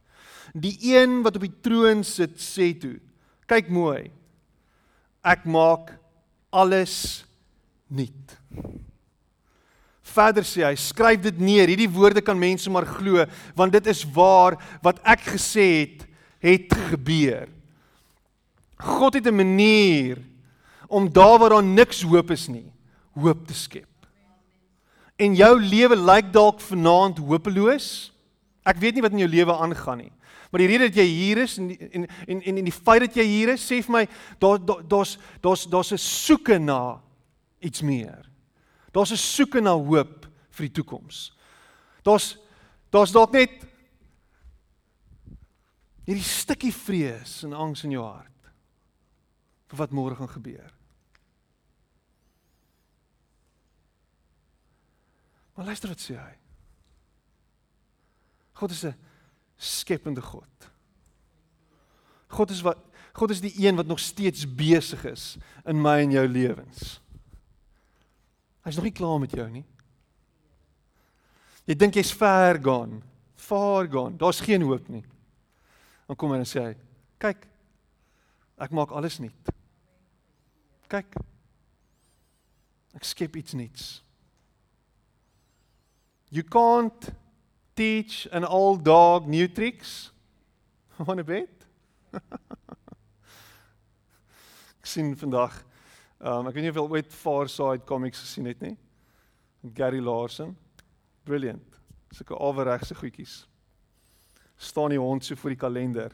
Die 0.57 0.75
een 0.93 1.21
wat 1.25 1.37
op 1.37 1.45
die 1.45 1.53
troon 1.63 2.03
sit 2.07 2.39
sê 2.41 2.71
toe. 2.79 2.97
Kyk 3.47 3.69
mooi. 3.73 4.09
Ek 5.27 5.45
maak 5.45 5.93
alles 6.57 7.25
nuut. 7.87 8.33
Verder 10.17 10.45
sê 10.47 10.63
hy, 10.65 10.73
skryf 10.79 11.21
dit 11.27 11.39
neer. 11.39 11.69
Hierdie 11.69 11.91
woorde 11.91 12.23
kan 12.25 12.39
mense 12.39 12.71
maar 12.73 12.87
glo 12.89 13.25
want 13.57 13.75
dit 13.75 13.91
is 13.93 14.01
waar 14.15 14.57
wat 14.85 15.01
ek 15.05 15.27
gesê 15.35 15.67
het 15.83 16.07
het 16.43 16.73
gebeur. 16.91 17.47
God 18.77 19.17
het 19.17 19.25
'n 19.25 19.35
manier 19.35 20.21
om 20.87 21.09
daar 21.11 21.39
waar 21.39 21.49
daar 21.49 21.63
niks 21.63 22.01
hoop 22.01 22.31
is 22.31 22.47
nie, 22.47 22.71
hoop 23.13 23.47
te 23.47 23.53
skep. 23.53 23.89
En 25.17 25.35
jou 25.35 25.59
lewe 25.59 25.95
lyk 25.95 26.31
dalk 26.31 26.61
vanaand 26.61 27.17
hopeloos. 27.17 28.13
Ek 28.63 28.77
weet 28.77 28.93
nie 28.93 29.01
wat 29.01 29.11
in 29.11 29.25
jou 29.25 29.29
lewe 29.29 29.53
aangaan 29.53 29.97
nie. 29.97 30.11
Maar 30.51 30.63
die 30.63 30.69
rede 30.69 30.87
dat 30.87 30.95
jy 30.95 31.05
hier 31.05 31.41
is 31.43 31.57
en 31.57 31.69
en 31.77 32.07
en 32.07 32.41
en, 32.41 32.57
en 32.57 32.67
die 32.67 32.75
feit 32.75 33.03
dat 33.03 33.15
jy 33.19 33.25
hier 33.27 33.53
is, 33.55 33.65
sê 33.67 33.81
vir 33.83 33.95
my 33.97 34.03
daar 34.39 34.59
daar's 34.63 35.17
daar's 35.41 35.65
daar's 35.67 35.91
'n 35.91 35.97
soeke 35.97 36.57
na 36.57 37.01
iets 37.59 37.81
meer. 37.81 38.29
Daar's 38.91 39.11
'n 39.11 39.17
soeke 39.17 39.61
na 39.61 39.75
hoop 39.75 40.27
vir 40.51 40.67
die 40.67 40.75
toekoms. 40.81 41.37
Daar's 42.03 42.37
daar's 42.89 43.11
dalk 43.11 43.31
net 43.31 43.67
hierdie 46.05 46.23
stukkie 46.23 46.73
vrees 46.73 47.43
en 47.43 47.53
angs 47.53 47.83
in 47.83 47.91
jou 47.91 48.05
hart 48.05 48.51
vir 49.67 49.77
wat 49.77 49.91
môre 49.91 50.15
gaan 50.15 50.29
gebeur. 50.31 50.71
Maar 55.55 55.65
luister 55.65 55.89
wat 55.89 55.99
sê 55.99 56.15
hy. 56.15 56.35
God 58.53 58.71
is 58.71 58.85
'n 58.85 58.95
skepende 59.57 60.21
God. 60.21 60.69
God 62.27 62.51
is 62.53 62.61
wat 62.61 62.83
God 63.17 63.31
is 63.33 63.41
die 63.41 63.53
een 63.65 63.75
wat 63.75 63.87
nog 63.89 63.97
steeds 63.99 64.45
besig 64.45 65.01
is 65.09 65.37
in 65.65 65.81
my 65.81 65.95
en 66.03 66.11
jou 66.13 66.27
lewens. 66.29 66.99
Hy's 68.61 68.77
nog 68.77 68.85
nie 68.85 68.93
klaar 68.93 69.17
met 69.19 69.33
jou 69.33 69.47
nie. 69.49 69.63
Jy 71.65 71.75
dink 71.75 71.97
jy's 71.97 72.13
ver 72.13 72.59
gaan, 72.61 72.99
far 73.35 73.89
gaan. 73.89 74.19
Daar's 74.21 74.43
geen 74.45 74.61
hoop 74.61 74.85
nie. 74.93 75.01
Dan 76.05 76.15
kom 76.19 76.31
hy 76.31 76.43
en 76.43 76.47
sê 76.47 76.61
hy, 76.61 76.75
kyk. 77.19 77.47
Ek 78.61 78.73
maak 78.77 78.93
alles 78.93 79.17
nuut. 79.21 79.51
Kyk. 80.93 81.17
Ek 82.97 83.05
skep 83.05 83.35
iets 83.41 83.57
nuuts. 83.57 83.89
You 86.29 86.43
can't 86.43 87.09
teach 87.77 88.25
an 88.33 88.45
old 88.45 88.83
dog 88.83 89.27
new 89.27 89.47
tricks? 89.47 90.11
Want 90.97 91.19
'n 91.19 91.25
bet? 91.25 91.65
ek 94.81 94.85
sien 94.89 95.13
vandag 95.17 95.53
um, 96.19 96.47
ek 96.47 96.55
weet 96.55 96.63
nie 96.65 96.71
of 96.73 96.79
jy 96.79 96.85
ooit 96.87 97.13
Far 97.13 97.49
Side 97.51 97.85
Comics 97.85 98.19
gesien 98.23 98.45
het 98.49 98.61
nie. 98.63 98.77
Met 99.61 99.75
Gary 99.77 100.01
Larson. 100.01 100.57
Brilliant. 101.27 101.77
Sulke 102.15 102.33
alweregse 102.33 102.95
goedjies. 102.95 103.47
Staan 104.57 104.89
die 104.89 104.99
hond 104.99 105.25
so 105.25 105.35
voor 105.35 105.49
die 105.53 105.59
kalender. 105.59 106.11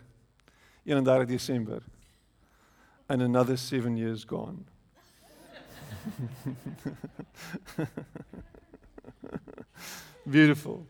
31 0.83 1.27
Desember. 1.27 1.81
And 3.07 3.21
another 3.21 3.57
7 3.57 3.97
years 3.97 4.25
gone. 4.25 4.65
Beautiful. 10.25 10.87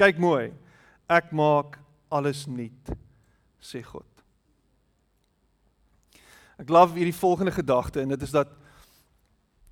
Kyk 0.00 0.20
mooi. 0.20 0.48
Ek 1.10 1.28
maak 1.36 1.76
alles 2.10 2.46
nuut, 2.48 2.92
sê 3.60 3.82
God. 3.84 4.06
Ek 6.60 6.70
love 6.72 6.96
hierdie 6.96 7.16
volgende 7.16 7.52
gedagte 7.52 8.00
en 8.02 8.12
dit 8.14 8.24
is 8.24 8.32
dat 8.32 8.50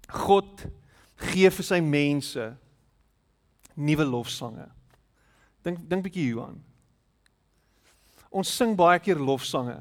God 0.09 0.65
gee 1.31 1.51
vir 1.53 1.67
sy 1.67 1.79
mense 1.85 2.45
nuwe 3.79 4.07
lofsange. 4.09 4.67
Dink 5.67 5.83
dink 5.89 6.05
bietjie 6.07 6.31
hieraan. 6.31 6.59
Ons 8.29 8.53
sing 8.53 8.75
baie 8.77 9.01
keer 9.01 9.21
lofsange 9.21 9.79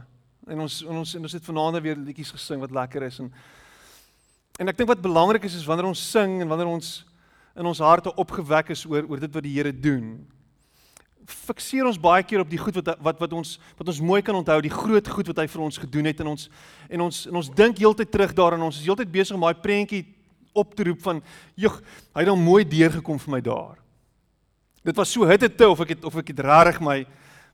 en 0.47 0.63
ons 0.63 0.79
en 0.87 1.01
ons 1.03 1.15
en 1.19 1.27
ons 1.27 1.37
het 1.37 1.47
vanaand 1.47 1.81
weer 1.83 1.99
liedjies 1.99 2.31
gesing 2.35 2.63
wat 2.63 2.75
lekker 2.75 3.07
is 3.07 3.19
en 3.23 3.31
en 4.57 4.71
ek 4.71 4.79
dink 4.79 4.89
wat 4.89 5.03
belangrik 5.03 5.43
is 5.45 5.57
is 5.59 5.67
wanneer 5.67 5.89
ons 5.89 6.03
sing 6.11 6.39
en 6.41 6.49
wanneer 6.49 6.71
ons 6.71 6.91
in 7.57 7.67
ons 7.67 7.83
harte 7.83 8.13
opgewek 8.15 8.71
is 8.75 8.85
oor 8.87 9.07
oor 9.09 9.19
dit 9.19 9.33
wat 9.33 9.43
die 9.45 9.55
Here 9.57 9.73
doen 9.73 10.15
fikseer 11.27 11.87
ons 11.87 11.99
baie 11.99 12.23
keer 12.23 12.39
op 12.39 12.49
die 12.49 12.59
goed 12.59 12.77
wat 12.79 12.93
wat 13.03 13.19
wat 13.19 13.33
ons 13.35 13.57
wat 13.77 13.89
ons 13.91 13.99
mooi 13.99 14.21
kan 14.23 14.35
onthou, 14.35 14.59
die 14.63 14.71
groot 14.71 15.07
goed 15.11 15.27
wat 15.27 15.41
hy 15.43 15.47
vir 15.51 15.63
ons 15.65 15.79
gedoen 15.81 16.07
het 16.07 16.21
in 16.23 16.29
ons 16.31 16.47
en 16.87 17.03
ons 17.07 17.25
en 17.27 17.41
ons 17.41 17.49
dink 17.55 17.81
heeltyd 17.83 18.11
terug 18.11 18.35
daaraan. 18.37 18.63
Ons 18.63 18.79
is 18.79 18.87
heeltyd 18.87 19.11
besig 19.11 19.35
om 19.35 19.43
daai 19.43 19.59
prentjie 19.59 20.05
op 20.57 20.73
te 20.75 20.87
roep 20.87 21.01
van, 21.03 21.21
"Jog, 21.55 21.81
hy 22.15 22.23
het 22.23 22.31
dan 22.31 22.43
mooi 22.43 22.63
deurgekom 22.63 23.19
vir 23.19 23.31
my 23.31 23.41
daar." 23.41 23.77
Dit 24.83 24.95
was 24.95 25.11
so 25.11 25.25
hitte 25.25 25.49
te 25.49 25.69
of 25.69 25.79
ek 25.81 25.89
het 25.89 26.05
of 26.05 26.15
ek 26.15 26.27
het 26.27 26.39
regtig 26.39 26.81
my 26.81 27.05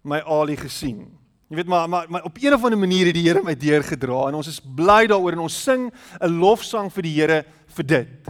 my 0.04 0.20
Ali 0.20 0.56
gesien. 0.56 1.08
Jy 1.50 1.56
weet 1.56 1.68
maar 1.68 1.90
maar 1.90 2.06
maar 2.10 2.24
op 2.24 2.38
een 2.40 2.54
of 2.54 2.64
ander 2.64 2.80
manier 2.80 3.06
het 3.06 3.16
die 3.16 3.28
Here 3.28 3.44
my 3.44 3.56
deurgedra 3.56 4.28
en 4.28 4.36
ons 4.36 4.48
is 4.48 4.60
bly 4.60 5.08
daaroor 5.08 5.34
en 5.34 5.40
ons 5.40 5.64
sing 5.64 5.92
'n 6.22 6.40
lofsang 6.40 6.92
vir 6.92 7.04
die 7.04 7.14
Here 7.14 7.46
vir 7.68 7.86
dit. 7.86 8.30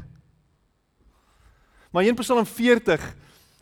Maar 1.92 2.04
in 2.04 2.16
Psalm 2.16 2.46
40 2.46 3.16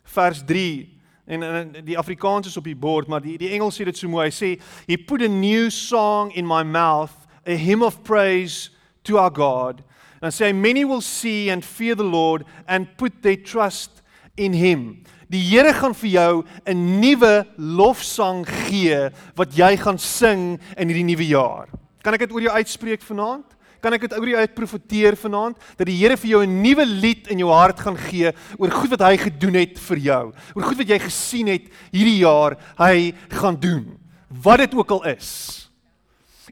vers 0.03 0.43
3 0.45 1.00
en, 1.25 1.43
en 1.43 1.75
die 1.85 1.97
Afrikaans 1.97 2.47
is 2.47 2.57
op 2.57 2.63
die 2.63 2.75
bord, 2.75 3.07
maar 3.07 3.21
die 3.21 3.37
die 3.37 3.51
Engels 3.55 3.77
sê 3.79 3.85
dit 3.85 3.97
so 3.97 4.09
mooi. 4.09 4.27
Hy 4.29 4.35
sê 4.35 4.49
he 4.87 4.97
put 4.97 5.21
a 5.21 5.29
new 5.29 5.69
song 5.69 6.31
in 6.35 6.47
my 6.47 6.63
mouth, 6.63 7.13
a 7.45 7.55
hymn 7.55 7.83
of 7.83 8.03
praise 8.03 8.69
to 9.03 9.17
our 9.17 9.31
God. 9.31 9.83
And 10.21 10.33
say 10.33 10.53
many 10.53 10.85
will 10.85 11.01
see 11.01 11.49
and 11.49 11.65
fear 11.65 11.95
the 11.95 12.03
Lord 12.03 12.45
and 12.67 12.87
put 12.97 13.23
their 13.23 13.37
trust 13.37 14.01
in 14.37 14.53
him. 14.53 15.03
Die 15.31 15.39
Here 15.39 15.73
gaan 15.73 15.95
vir 15.95 16.09
jou 16.09 16.43
'n 16.65 16.99
nuwe 16.99 17.45
lofsang 17.57 18.45
gee 18.45 19.09
wat 19.35 19.55
jy 19.55 19.77
gaan 19.77 19.97
sing 19.97 20.59
in 20.77 20.87
hierdie 20.89 21.07
nuwe 21.07 21.27
jaar. 21.27 21.69
Kan 22.03 22.13
ek 22.13 22.19
dit 22.19 22.31
oor 22.31 22.41
jou 22.41 22.51
uitspreek 22.51 23.01
vanaand? 23.01 23.50
Kan 23.81 23.95
ek 23.97 24.05
dit 24.05 24.13
oor 24.17 24.29
jou 24.29 24.41
uitprofeteer 24.45 25.17
vanaand 25.19 25.57
dat 25.77 25.87
die 25.89 25.97
Here 25.97 26.17
vir 26.17 26.29
jou 26.29 26.41
'n 26.45 26.61
nuwe 26.61 26.85
lied 26.85 27.27
in 27.27 27.39
jou 27.39 27.49
hart 27.49 27.79
gaan 27.79 27.97
gee 27.97 28.31
oor 28.57 28.71
goed 28.71 28.89
wat 28.89 29.01
hy 29.01 29.17
gedoen 29.17 29.55
het 29.55 29.79
vir 29.79 29.97
jou. 29.97 30.33
Oor 30.55 30.63
goed 30.63 30.77
wat 30.77 30.87
jy 30.87 30.99
gesien 30.99 31.47
het 31.47 31.65
hierdie 31.91 32.21
jaar 32.21 32.57
hy 32.77 33.13
gaan 33.29 33.59
doen. 33.59 33.97
Wat 34.29 34.59
dit 34.59 34.73
ook 34.73 34.91
al 34.91 35.05
is. 35.05 35.69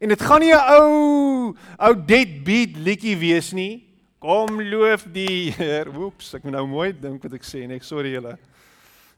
En 0.01 0.09
dit 0.09 0.21
gaan 0.21 0.39
nie 0.39 0.53
'n 0.53 0.65
ou 0.79 1.55
ou 1.77 1.93
deadbeat 1.95 2.77
liedjie 2.77 3.17
wees 3.17 3.53
nie. 3.53 3.85
Kom 4.19 4.61
loof 4.61 5.05
die 5.11 5.51
Heer. 5.51 5.87
Oeps, 5.95 6.33
ek 6.33 6.43
moet 6.43 6.53
nou 6.53 6.67
mooi 6.67 6.91
dink 6.91 7.23
wat 7.23 7.33
ek 7.33 7.43
sê, 7.43 7.67
nee, 7.67 7.79
sorry 7.79 8.11
julle. 8.11 8.37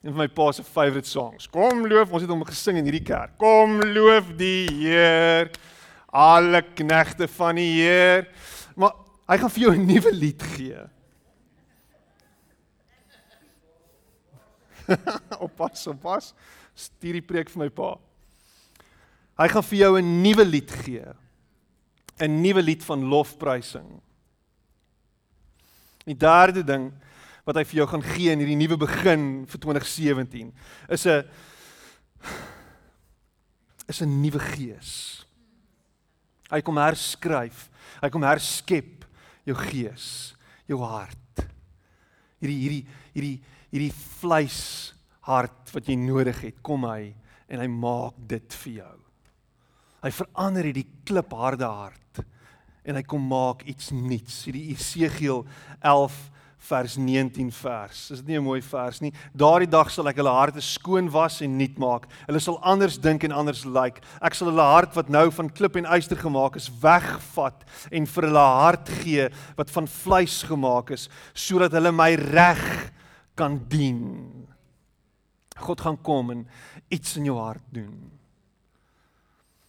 Een 0.03 0.13
van 0.13 0.17
my 0.17 0.27
pa 0.27 0.51
se 0.51 0.63
favourite 0.63 1.07
songs. 1.07 1.47
Kom 1.47 1.87
loof, 1.87 2.11
ons 2.11 2.21
het 2.21 2.29
hom 2.29 2.43
gesing 2.43 2.77
in 2.77 2.85
hierdie 2.85 3.05
kerk. 3.05 3.37
Kom 3.37 3.79
loof 3.81 4.35
die 4.37 4.67
Heer 4.69 5.49
alle 6.11 6.61
knegte 6.75 7.27
van 7.27 7.55
die 7.55 7.81
Heer. 7.81 8.27
Maar 8.75 8.93
hy 9.31 9.37
gaan 9.41 9.53
vir 9.55 9.63
jou 9.63 9.73
'n 9.75 9.85
nuwe 9.87 10.11
lied 10.11 10.43
gee. 10.43 10.83
oppas, 15.47 15.87
oppas. 15.87 16.33
Stuur 16.75 17.19
die 17.19 17.25
preek 17.25 17.49
vir 17.49 17.63
my 17.65 17.69
pa. 17.69 17.95
Hy 19.39 19.47
gaan 19.47 19.63
vir 19.63 19.79
jou 19.79 19.93
'n 19.99 20.21
nuwe 20.21 20.45
lied 20.45 20.71
gee. 20.83 21.05
'n 22.21 22.41
Nuwe 22.41 22.61
lied 22.61 22.83
van 22.83 23.07
lofprysing. 23.09 24.01
Die 26.05 26.17
derde 26.17 26.63
ding 26.63 26.91
wat 27.45 27.55
hy 27.55 27.63
vir 27.65 27.81
jou 27.81 27.87
gaan 27.89 28.03
gee 28.05 28.31
in 28.31 28.41
hierdie 28.41 28.59
nuwe 28.59 28.77
begin 28.77 29.45
vir 29.49 29.59
2017 29.59 30.53
is 30.89 31.05
'n 31.07 31.23
is 33.87 34.01
'n 34.01 34.21
nuwe 34.21 34.39
gees. 34.39 35.25
Hy 36.51 36.61
kom 36.65 36.79
herskryf. 36.81 37.67
Hy 38.01 38.09
kom 38.11 38.25
herskep 38.25 39.05
jou 39.47 39.55
gees, 39.57 40.07
jou 40.69 40.81
hart. 40.83 41.45
Hierdie 42.41 42.59
hierdie 42.61 42.83
hierdie 43.13 43.37
hierdie 43.71 43.93
vleis 44.19 44.61
hart 45.27 45.71
wat 45.71 45.87
jy 45.87 45.95
nodig 45.99 46.41
het, 46.43 46.57
kom 46.65 46.83
hy 46.89 47.13
en 47.51 47.61
hy 47.61 47.67
maak 47.71 48.17
dit 48.27 48.57
vir 48.63 48.73
jou. 48.81 48.97
Hy 50.01 50.11
verander 50.17 50.67
hierdie 50.67 50.87
klipharde 51.07 51.67
hart 51.69 52.21
en 52.81 52.97
hy 52.97 53.03
kom 53.05 53.23
maak 53.29 53.63
iets 53.69 53.91
nuuts. 53.93 54.41
Hierdie 54.47 54.71
Esegiel 54.73 55.43
11 55.79 56.17
vers 56.61 56.95
19 56.97 57.51
vers. 57.51 58.11
Is 58.11 58.19
dit 58.21 58.27
nie 58.27 58.37
'n 58.37 58.43
mooi 58.43 58.61
vers 58.61 59.01
nie? 59.01 59.13
Daardie 59.33 59.69
dag 59.69 59.89
sal 59.89 60.07
ek 60.07 60.17
hulle 60.17 60.29
harte 60.29 60.61
skoon 60.61 61.09
was 61.09 61.41
en 61.41 61.57
nuut 61.57 61.77
maak. 61.77 62.07
Hulle 62.27 62.39
sal 62.39 62.59
anders 62.61 62.97
dink 62.97 63.23
en 63.23 63.31
anders 63.31 63.65
lyk. 63.65 63.73
Like. 63.81 64.01
Ek 64.21 64.33
sal 64.33 64.47
hulle 64.47 64.61
hart 64.61 64.95
wat 64.95 65.09
nou 65.09 65.29
van 65.31 65.49
klip 65.49 65.75
en 65.75 65.85
yster 65.85 66.17
gemaak 66.17 66.55
is, 66.55 66.69
wegvat 66.69 67.63
en 67.91 68.05
vir 68.05 68.23
hulle 68.23 68.39
hart 68.39 68.89
gee 68.89 69.29
wat 69.57 69.69
van 69.69 69.87
vleis 69.87 70.43
gemaak 70.43 70.91
is, 70.91 71.09
sodat 71.33 71.71
hulle 71.71 71.91
my 71.91 72.15
reg 72.15 72.91
kan 73.35 73.57
dien. 73.67 74.47
God 75.57 75.81
gaan 75.81 75.97
kom 76.01 76.31
en 76.31 76.47
iets 76.89 77.17
in 77.17 77.25
jou 77.25 77.37
hart 77.37 77.63
doen. 77.71 78.11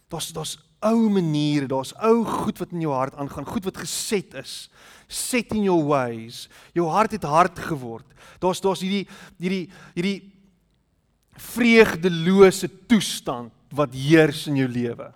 Daar's 0.09 0.31
daar's 0.33 0.57
ou 0.85 1.09
maniere, 1.13 1.69
daar's 1.71 1.93
ou 2.03 2.23
goed 2.27 2.59
wat 2.61 2.73
in 2.75 2.83
jou 2.83 2.93
hart 2.93 3.15
aangaan, 3.15 3.47
goed 3.47 3.65
wat 3.69 3.81
geset 3.83 4.35
is 4.39 4.67
set 5.13 5.53
in 5.53 5.63
your 5.63 5.83
ways. 5.85 6.47
Jou 6.73 6.87
hart 6.89 7.13
het 7.15 7.25
hard 7.27 7.59
geword. 7.59 8.07
Daar's 8.41 8.61
daar's 8.63 8.83
hierdie 8.83 9.05
hierdie 9.41 9.67
hierdie 9.95 10.19
vreugdelose 11.33 12.69
toestand 12.89 13.53
wat 13.73 13.93
heers 13.97 14.45
in 14.49 14.59
jou 14.61 14.69
lewe. 14.69 15.09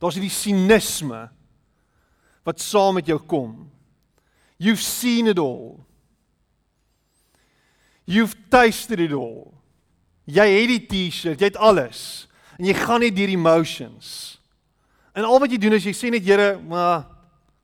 Daar's 0.00 0.18
hierdie 0.18 0.34
sinisme 0.34 1.28
wat 2.46 2.62
saam 2.62 2.98
met 2.98 3.08
jou 3.10 3.18
kom. 3.30 3.54
You've 4.60 4.82
seen 4.82 5.30
it 5.30 5.38
all. 5.38 5.80
You've 8.04 8.36
tasted 8.50 9.00
it 9.00 9.14
all. 9.14 9.52
Jy 10.30 10.46
het 10.46 10.70
die 10.70 10.82
T-shirt, 10.90 11.40
jy 11.40 11.50
het 11.50 11.58
alles 11.58 12.26
en 12.60 12.66
jy 12.68 12.74
gaan 12.76 13.00
net 13.00 13.16
deur 13.16 13.30
emotions. 13.32 14.39
En 15.12 15.24
al 15.24 15.38
wat 15.38 15.50
jy 15.50 15.58
doen 15.58 15.72
is 15.72 15.84
jy 15.84 15.92
sê 15.92 16.10
net 16.10 16.24
Here, 16.24 16.58
maar 16.58 17.06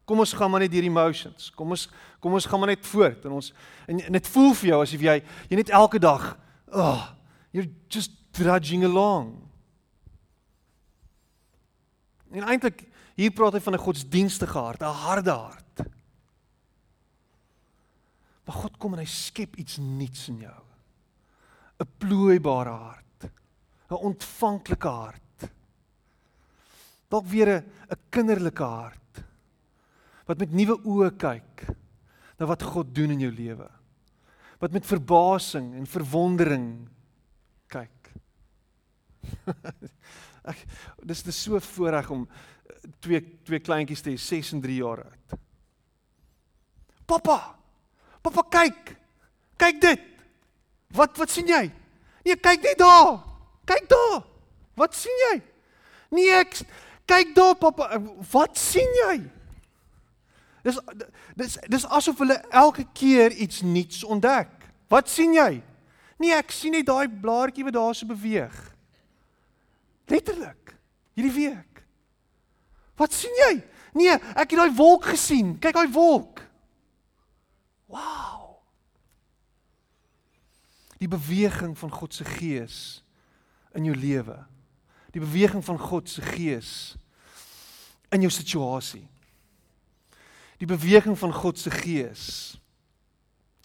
Kom 0.07 0.23
ons 0.23 0.33
gaan 0.39 0.51
maar 0.51 0.63
net 0.63 0.71
deur 0.71 0.87
emotions. 0.87 1.51
Kom 1.59 1.75
ons 1.75 1.89
kom 2.23 2.35
ons 2.35 2.47
gaan 2.49 2.63
maar 2.63 2.73
net 2.73 2.87
voort 2.89 3.27
en 3.29 3.35
ons 3.37 3.49
en, 3.87 3.99
en 4.09 4.17
dit 4.17 4.29
voel 4.33 4.55
vir 4.59 4.69
jou 4.71 4.79
asof 4.83 5.03
jy 5.05 5.17
jy 5.51 5.59
net 5.59 5.73
elke 5.79 5.99
dag, 6.03 6.31
oh, 6.73 7.03
you're 7.55 7.69
just 7.93 8.15
drudging 8.35 8.87
along. 8.87 9.35
En 12.35 12.47
eintlik 12.47 12.87
hier 13.19 13.35
praat 13.35 13.59
hy 13.59 13.63
van 13.67 13.75
'n 13.75 13.85
godsdienstige 13.85 14.59
hart, 14.59 14.83
'n 14.83 15.03
harde 15.05 15.35
hart. 15.35 15.85
Maar 18.47 18.57
God 18.63 18.79
kom 18.79 18.95
en 18.95 19.03
hy 19.03 19.11
skep 19.11 19.57
iets 19.57 19.79
nuuts 19.79 20.29
in 20.29 20.39
jou. 20.47 20.63
'n 21.83 21.91
Plooibare 21.99 22.71
hart, 22.71 23.31
'n 23.91 23.95
ontvanklike 23.95 24.89
hart. 24.89 25.26
Dalk 27.09 27.27
weer 27.27 27.49
'n 27.49 27.65
'n 27.91 28.01
kinderlike 28.11 28.63
hart 28.63 29.25
wat 30.27 30.39
met 30.39 30.53
nuwe 30.53 30.77
oë 30.83 31.11
kyk 31.17 31.67
na 32.39 32.47
wat 32.47 32.63
God 32.63 32.95
doen 32.95 33.11
in 33.11 33.21
jou 33.21 33.33
lewe. 33.33 33.69
Wat 34.59 34.73
met 34.73 34.87
verbasing 34.87 35.75
en 35.75 35.87
verwondering 35.87 36.89
kyk. 37.69 38.11
Ek 40.51 40.63
dis 41.07 41.23
dis 41.27 41.43
so 41.43 41.61
voorreg 41.61 42.11
om 42.11 42.27
eh, 42.27 42.91
twee 43.01 43.21
twee 43.47 43.61
kleintjies 43.61 44.03
te 44.03 44.13
hê, 44.13 44.19
6 44.19 44.53
en 44.57 44.63
3 44.63 44.77
jaar 44.79 45.05
oud. 45.07 45.39
Pappa. 47.07 47.39
Pappa 48.23 48.43
kyk. 48.51 48.95
Kyk 49.59 49.81
dit. 49.83 50.07
Wat 50.97 51.19
wat 51.19 51.31
sien 51.31 51.51
jy? 51.51 51.65
Nee, 52.27 52.39
kyk 52.43 52.63
net 52.63 52.81
daar. 52.83 53.21
Kyk 53.67 53.87
daar. 53.91 54.25
Wat 54.79 54.95
sien 54.95 55.23
jy? 55.29 55.37
Nee, 56.15 56.31
ek 56.43 56.59
kyk 57.07 57.35
daar, 57.37 57.55
pappa. 57.59 58.01
Wat 58.31 58.59
sien 58.59 58.93
jy? 59.07 59.17
Dis 60.67 60.79
dis 61.39 61.57
dis 61.71 61.87
asof 61.95 62.19
hulle 62.19 62.37
elke 62.51 62.87
keer 62.97 63.33
iets 63.33 63.63
nuuts 63.63 64.03
ontdek. 64.05 64.51
Wat 64.91 65.11
sien 65.11 65.35
jy? 65.37 65.61
Nee, 66.19 66.35
ek 66.35 66.51
sien 66.55 66.75
net 66.75 66.89
daai 66.89 67.07
blaartjie 67.07 67.67
wat 67.67 67.77
daar 67.77 67.95
so 67.95 68.09
beweeg. 68.09 68.57
Letterlik. 70.11 70.75
Hierdie 71.17 71.35
week. 71.35 71.83
Wat 72.97 73.13
sien 73.15 73.35
jy? 73.45 73.55
Nee, 73.97 74.17
ek 74.35 74.53
het 74.53 74.59
daai 74.59 74.77
wolk 74.77 75.11
gesien. 75.13 75.55
Kyk 75.61 75.77
daai 75.77 75.93
wolk. 75.93 76.43
Wow. 77.93 78.59
Die 80.99 81.11
beweging 81.11 81.77
van 81.79 81.93
God 81.93 82.15
se 82.17 82.25
gees 82.25 82.79
in 83.77 83.87
jou 83.87 83.97
lewe. 83.97 84.39
Die 85.17 85.23
beweging 85.25 85.65
van 85.65 85.79
God 85.81 86.11
se 86.13 86.21
gees 86.21 86.71
in 88.13 88.21
jou 88.21 88.31
situasie. 88.33 89.07
Die 90.61 90.69
beweging 90.69 91.17
van 91.17 91.33
God 91.33 91.57
se 91.57 91.73
gees 91.73 92.27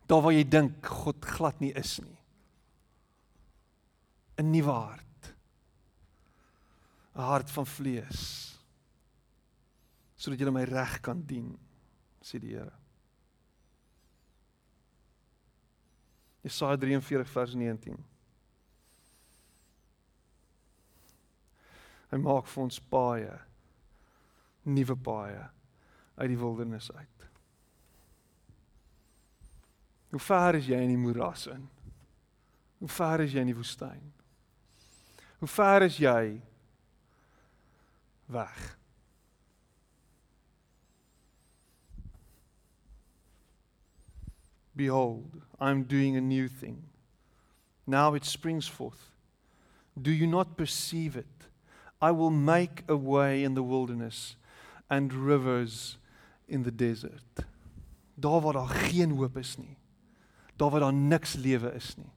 daar 0.07 0.23
waar 0.23 0.35
jy 0.35 0.45
dink 0.47 0.87
God 1.03 1.19
glad 1.27 1.59
nie 1.63 1.73
is 1.75 1.97
nie. 1.99 2.17
'n 4.39 4.51
nuwe 4.51 4.71
hart. 4.71 5.33
'n 7.15 7.19
hart 7.21 7.51
van 7.51 7.65
vlees. 7.67 8.21
Sodat 10.15 10.39
jy 10.39 10.51
my 10.51 10.63
reg 10.63 11.01
kan 11.01 11.19
dien 11.21 11.59
sê 12.23 12.39
die 12.39 12.55
Here. 12.55 12.71
Jesaja 16.43 16.77
43 16.77 17.29
vers 17.29 17.53
19 17.53 17.99
Hy 22.11 22.19
maak 22.19 22.49
vir 22.51 22.63
ons 22.63 22.79
paaie 22.91 23.37
nuwe 24.67 24.95
paaie 24.95 25.45
uit 26.19 26.29
die 26.29 26.37
wildernis 26.37 26.91
uit. 26.91 27.27
Hoe 30.11 30.19
ver 30.19 30.57
is 30.59 30.67
jy 30.67 30.81
in 30.83 30.91
die 30.91 30.99
moeras 30.99 31.47
in? 31.47 31.63
Hoe 32.81 32.89
ver 32.91 33.23
is 33.23 33.33
jy 33.33 33.45
in 33.45 33.53
die 33.53 33.57
woestyn? 33.57 34.11
Hoe 35.39 35.49
ver 35.49 35.87
is 35.87 35.97
jy 36.01 36.41
weg? 38.27 38.59
Behold, 44.75 45.41
I'm 45.59 45.83
doing 45.83 46.17
a 46.17 46.21
new 46.21 46.47
thing. 46.47 46.83
Now 47.87 48.13
it 48.15 48.25
springs 48.25 48.67
forth. 48.67 49.11
Do 49.99 50.11
you 50.11 50.27
not 50.27 50.57
perceive 50.57 51.15
it? 51.15 51.30
I 52.01 52.11
will 52.11 52.31
make 52.31 52.83
a 52.87 52.95
way 52.95 53.43
in 53.43 53.53
the 53.53 53.63
wilderness 53.63 54.35
and 54.89 55.13
rivers 55.13 55.97
in 56.47 56.63
the 56.63 56.75
desert. 56.75 57.45
Daar 58.15 58.41
waar 58.41 58.53
daar 58.53 58.67
geen 58.67 59.11
hoop 59.11 59.37
is 59.37 59.57
nie. 59.57 59.77
Daar 60.55 60.69
waar 60.69 60.79
daar 60.79 60.93
niks 60.93 61.33
lewe 61.33 61.73
is 61.73 61.95
nie. 61.95 62.11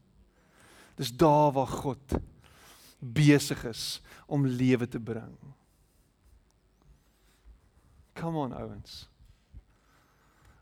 Dis 0.95 1.17
daar 1.17 1.53
waar 1.53 1.67
God 1.67 2.19
besig 2.99 3.65
is 3.65 4.01
om 4.27 4.47
lewe 4.47 4.89
te 4.89 5.01
bring. 5.01 5.37
Come 8.13 8.39
on 8.39 8.53
ouens. 8.53 9.09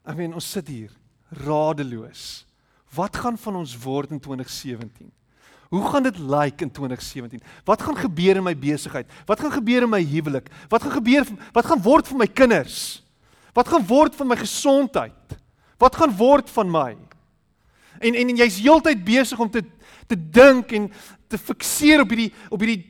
I 0.09 0.15
mean 0.15 0.35
ons 0.35 0.51
sit 0.51 0.69
hier 0.69 0.91
radeloos. 1.29 2.47
Wat 2.95 3.17
gaan 3.17 3.39
van 3.39 3.57
ons 3.57 3.77
word 3.79 4.11
in 4.11 4.21
2017? 4.21 5.13
Hoe 5.73 5.89
gaan 5.89 6.05
dit 6.05 6.19
lyk 6.19 6.29
like 6.29 6.65
in 6.65 6.71
2017? 6.71 7.41
Wat 7.65 7.83
gaan 7.83 7.97
gebeur 7.97 8.37
in 8.37 8.45
my 8.45 8.53
besigheid? 8.53 9.09
Wat 9.25 9.41
gaan 9.41 9.53
gebeur 9.53 9.83
in 9.83 9.89
my 9.89 10.03
huwelik? 10.05 10.51
Wat 10.69 10.83
gaan 10.83 10.93
gebeur 10.93 11.25
wat 11.53 11.67
gaan 11.67 11.81
word 11.83 12.09
van 12.09 12.19
my 12.21 12.27
kinders? 12.27 13.01
Wat 13.57 13.69
gaan 13.69 13.87
word 13.87 14.15
van 14.15 14.29
my 14.29 14.37
gesondheid? 14.37 15.37
Wat 15.81 15.97
gaan 15.97 16.13
word 16.17 16.51
van 16.51 16.69
my? 16.71 16.91
En 17.99 18.15
en, 18.15 18.29
en 18.29 18.43
jy's 18.43 18.59
heeltyd 18.61 19.01
besig 19.05 19.41
om 19.41 19.51
te 19.51 19.65
te 20.07 20.19
dink 20.19 20.75
en 20.77 20.91
te 21.29 21.41
fikseer 21.41 22.05
op 22.05 22.13
hierdie 22.13 22.35
op 22.53 22.61
hierdie 22.61 22.85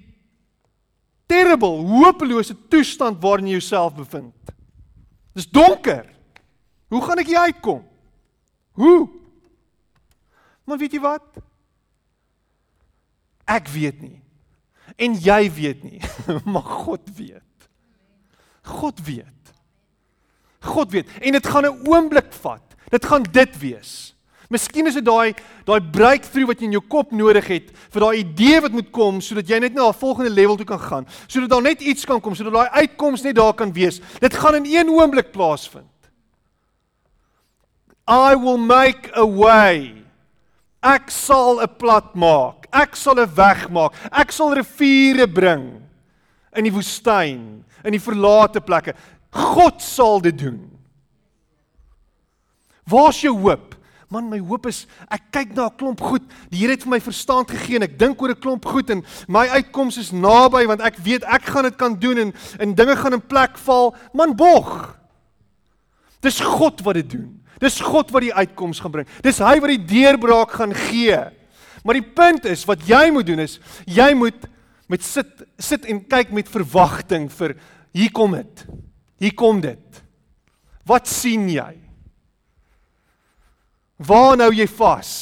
terrible, 1.30 1.86
hopelose 1.86 2.56
toestand 2.68 3.22
waarin 3.22 3.46
jy 3.46 3.60
jouself 3.60 3.94
bevind. 3.94 4.34
Dis 5.38 5.46
donker. 5.46 6.10
Hoe 6.90 7.02
gaan 7.06 7.22
ek 7.22 7.30
hier 7.30 7.46
uitkom? 7.46 7.86
Hoe? 8.74 9.06
Maar 10.66 10.82
weet 10.82 10.98
jy 10.98 11.04
wat? 11.06 11.42
Ek 13.44 13.68
weet 13.68 14.00
nie. 14.00 14.22
En 14.96 15.14
jy 15.14 15.52
weet 15.52 15.84
nie, 15.84 16.00
maar 16.52 16.66
God 16.84 17.02
weet. 17.16 17.68
God 18.62 19.00
weet. 19.04 19.54
God 20.62 20.90
weet. 20.90 21.08
En 21.20 21.32
dit 21.32 21.46
gaan 21.46 21.66
'n 21.66 21.88
oomblik 21.88 22.32
vat. 22.32 22.62
Dit 22.88 23.04
gaan 23.04 23.22
dit 23.22 23.58
wees. 23.58 24.14
Miskien 24.52 24.86
is 24.86 24.98
dit 24.98 25.04
daai 25.04 25.34
daai 25.64 25.80
breakthrough 25.80 26.50
wat 26.50 26.60
jy 26.60 26.68
in 26.68 26.76
jou 26.76 26.82
kop 26.84 27.12
nodig 27.16 27.46
het 27.48 27.70
vir 27.94 28.04
daai 28.04 28.18
idee 28.20 28.60
wat 28.60 28.74
moet 28.76 28.90
kom 28.92 29.20
sodat 29.24 29.48
jy 29.48 29.58
net 29.58 29.74
na 29.74 29.88
'n 29.88 29.96
volgende 29.96 30.30
level 30.30 30.56
toe 30.56 30.66
kan 30.66 30.80
gaan. 30.80 31.06
Sodat 31.26 31.50
daar 31.50 31.62
net 31.62 31.80
iets 31.80 32.04
kan 32.04 32.20
kom, 32.20 32.34
sodat 32.34 32.52
daai 32.52 32.68
uitkoms 32.82 33.22
net 33.22 33.34
daar 33.34 33.54
kan 33.54 33.72
wees. 33.72 34.00
Dit 34.20 34.34
gaan 34.34 34.54
in 34.54 34.66
een 34.66 34.88
oomblik 34.88 35.32
plaasvind. 35.32 35.88
I 38.08 38.36
will 38.36 38.58
make 38.58 39.10
a 39.16 39.24
way. 39.24 40.04
Ek 40.82 41.10
sal 41.10 41.62
'n 41.62 41.76
plat 41.78 42.14
maak. 42.14 42.61
Ek 42.72 42.96
sal 42.96 43.20
'n 43.20 43.34
weg 43.34 43.68
maak. 43.70 43.92
Ek 44.10 44.32
sal 44.32 44.54
riviere 44.54 45.26
bring 45.26 45.82
in 46.56 46.64
die 46.64 46.72
woestyn, 46.72 47.64
in 47.84 47.92
die 47.92 48.00
verlate 48.00 48.60
plekke. 48.60 48.94
God 49.30 49.80
sal 49.80 50.20
dit 50.20 50.36
doen. 50.38 50.70
Waar's 52.88 53.20
jou 53.22 53.34
hoop? 53.38 53.76
Man, 54.12 54.28
my 54.28 54.38
hoop 54.44 54.66
is 54.68 54.84
ek 55.08 55.30
kyk 55.32 55.54
na 55.56 55.66
'n 55.66 55.76
klomp 55.76 56.00
goed. 56.00 56.22
Die 56.50 56.58
Here 56.60 56.72
het 56.72 56.82
vir 56.82 56.90
my 56.90 57.00
verstand 57.00 57.48
gegee 57.48 57.76
en 57.76 57.82
ek 57.82 57.98
dink 57.98 58.20
oor 58.20 58.28
'n 58.28 58.40
klomp 58.40 58.64
goed 58.64 58.90
en 58.90 59.02
my 59.26 59.48
uitkoms 59.48 59.96
is 59.96 60.12
naby 60.12 60.66
want 60.66 60.82
ek 60.82 60.96
weet 60.98 61.24
ek 61.24 61.42
gaan 61.42 61.64
dit 61.64 61.76
kan 61.76 61.94
doen 61.94 62.18
en 62.18 62.34
en 62.60 62.74
dinge 62.74 62.96
gaan 62.96 63.14
in 63.14 63.26
plek 63.26 63.56
val. 63.56 63.94
Man, 64.12 64.36
bog. 64.36 64.98
Dis 66.20 66.40
God 66.40 66.82
wat 66.82 66.94
dit 66.94 67.10
doen. 67.10 67.40
Dis 67.58 67.80
God 67.80 68.10
wat 68.10 68.22
die 68.22 68.34
uitkoms 68.34 68.80
gaan 68.80 68.90
bring. 68.90 69.08
Dis 69.22 69.38
hy 69.38 69.60
wat 69.60 69.70
die 69.70 69.84
deurbraak 69.86 70.50
gaan 70.50 70.74
gee. 70.74 71.16
Maar 71.82 71.98
die 71.98 72.12
punt 72.14 72.46
is 72.46 72.64
wat 72.68 72.84
jy 72.86 73.10
moet 73.10 73.26
doen 73.26 73.42
is 73.42 73.58
jy 73.90 74.12
moet 74.14 74.48
met 74.90 75.02
sit 75.02 75.44
sit 75.58 75.86
en 75.90 76.02
kyk 76.06 76.30
met 76.34 76.50
verwagting 76.50 77.28
vir 77.32 77.56
hier 77.92 78.12
kom 78.14 78.36
dit. 78.36 78.64
Hier 79.20 79.34
kom 79.34 79.60
dit. 79.62 80.02
Wat 80.88 81.08
sien 81.08 81.48
jy? 81.50 81.74
Waar 84.02 84.36
nou 84.38 84.50
jy 84.54 84.66
vas? 84.66 85.12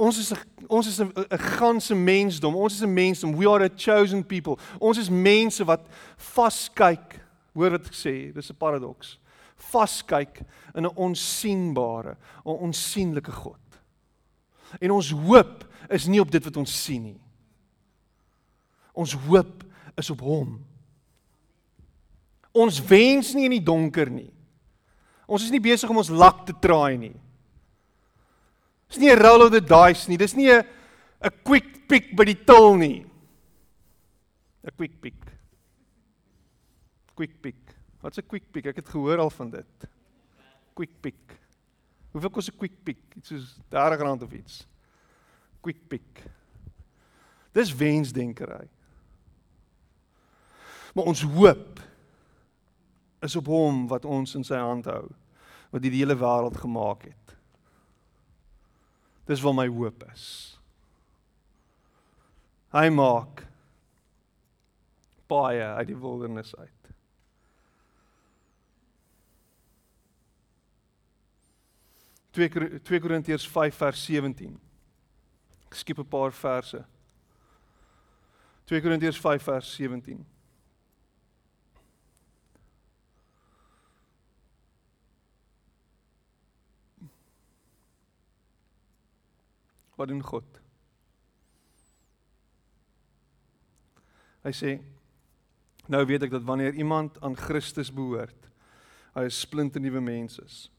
Ons 0.00 0.18
is 0.18 0.32
'n 0.32 0.38
ons 0.68 0.86
is 0.86 1.00
'n 1.00 1.12
ganse 1.58 1.94
mensdom. 1.94 2.56
Ons 2.56 2.74
is 2.74 2.82
'n 2.82 2.94
mensdom. 2.94 3.36
We 3.36 3.48
are 3.48 3.64
a 3.64 3.70
chosen 3.76 4.24
people. 4.24 4.58
Ons 4.78 4.98
is 4.98 5.10
mense 5.10 5.64
wat 5.64 5.80
vaskyk. 6.16 7.20
Hoor 7.52 7.70
wat 7.70 7.86
ek 7.86 7.94
sê, 7.94 8.32
dis 8.32 8.50
'n 8.50 8.56
paradoks 8.56 9.20
vaskyk 9.60 10.40
in 10.74 10.86
'n 10.86 10.96
onsigbare, 10.96 12.16
'n 12.44 12.58
onsigbare 12.66 13.32
God. 13.32 13.58
En 14.78 14.90
ons 14.94 15.10
hoop 15.10 15.64
is 15.90 16.06
nie 16.06 16.20
op 16.22 16.30
dit 16.30 16.44
wat 16.44 16.56
ons 16.56 16.82
sien 16.84 17.02
nie. 17.02 17.20
Ons 18.94 19.16
hoop 19.26 19.64
is 19.98 20.10
op 20.10 20.20
hom. 20.22 20.58
Ons 22.54 22.80
wens 22.82 23.32
nie 23.34 23.46
in 23.48 23.56
die 23.58 23.64
donker 23.64 24.10
nie. 24.10 24.30
Ons 25.30 25.46
is 25.46 25.54
nie 25.54 25.62
besig 25.62 25.90
om 25.90 26.00
ons 26.02 26.10
lak 26.10 26.44
te 26.46 26.54
traai 26.54 26.98
nie. 26.98 27.14
Dis 28.90 28.98
nie 28.98 29.10
'n 29.10 29.18
roll 29.18 29.46
of 29.46 29.52
the 29.52 29.60
dice 29.60 30.08
nie. 30.08 30.16
Dis 30.16 30.34
nie 30.34 30.50
'n 30.50 30.64
'n 31.22 31.30
quick 31.44 31.88
pick 31.88 32.16
by 32.16 32.24
die 32.24 32.44
til 32.44 32.76
nie. 32.76 33.06
'n 34.64 34.70
Quick 34.76 35.00
pick. 35.00 35.14
Quick 37.14 37.40
pick. 37.42 37.56
Wat's 38.02 38.18
'n 38.18 38.26
quick 38.26 38.50
pick? 38.52 38.66
Ek 38.66 38.76
het 38.76 38.88
gehoor 38.88 39.18
al 39.18 39.30
van 39.30 39.50
dit. 39.50 39.88
Quick 40.74 41.00
pick. 41.00 41.29
Hoeveel 42.10 42.30
kos 42.30 42.50
'n 42.50 42.56
quick 42.56 42.82
pick? 42.82 43.14
Iets 43.16 43.28
soos 43.28 43.58
R30 43.70 44.22
of 44.22 44.32
iets. 44.32 44.66
Quick 45.60 45.88
pick. 45.88 46.22
Dis 47.52 47.74
wensdenkery. 47.74 48.68
Maar 50.94 51.04
ons 51.04 51.22
hoop 51.22 51.80
is 53.20 53.36
op 53.36 53.46
hom 53.46 53.86
wat 53.86 54.04
ons 54.04 54.34
in 54.34 54.44
sy 54.44 54.58
hand 54.58 54.84
hou, 54.84 55.04
wat 55.70 55.82
die 55.82 55.92
hele 55.92 56.16
wêreld 56.16 56.56
gemaak 56.56 57.02
het. 57.02 57.36
Dis 59.30 59.42
wat 59.44 59.54
my 59.54 59.68
hoop 59.68 60.04
is. 60.12 60.24
Hy 62.74 62.88
maak 62.94 63.44
baie 65.30 65.62
uit 65.62 65.86
die 65.86 65.98
wildernis 65.98 66.54
uit. 66.56 66.79
2 72.48 72.80
2 72.80 73.00
Korintiërs 73.00 73.48
5 73.48 73.76
vers 73.76 74.04
17. 74.04 74.60
Ek 75.66 75.74
skiep 75.74 75.98
'n 75.98 76.08
paar 76.08 76.32
verse. 76.32 76.84
2 78.64 78.80
Korintiërs 78.80 79.20
5 79.20 79.42
vers 79.42 79.74
17. 79.74 80.26
Wat 89.96 90.08
doen 90.08 90.22
God? 90.22 90.60
Hy 94.42 94.52
sê 94.56 94.80
nou 95.86 96.06
weet 96.06 96.22
ek 96.22 96.30
dat 96.30 96.42
wanneer 96.42 96.72
iemand 96.74 97.20
aan 97.20 97.36
Christus 97.36 97.92
behoort, 97.92 98.48
hy 99.12 99.24
'n 99.24 99.30
splinternuwe 99.30 100.00
mens 100.00 100.38
is. 100.38 100.70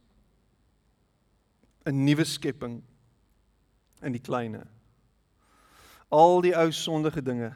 'n 1.86 2.04
nuwe 2.04 2.24
skepping 2.24 2.84
in 4.02 4.12
die 4.12 4.22
kleinste. 4.22 4.68
Al 6.10 6.42
die 6.42 6.56
ou 6.58 6.72
sondige 6.72 7.22
dinge 7.22 7.54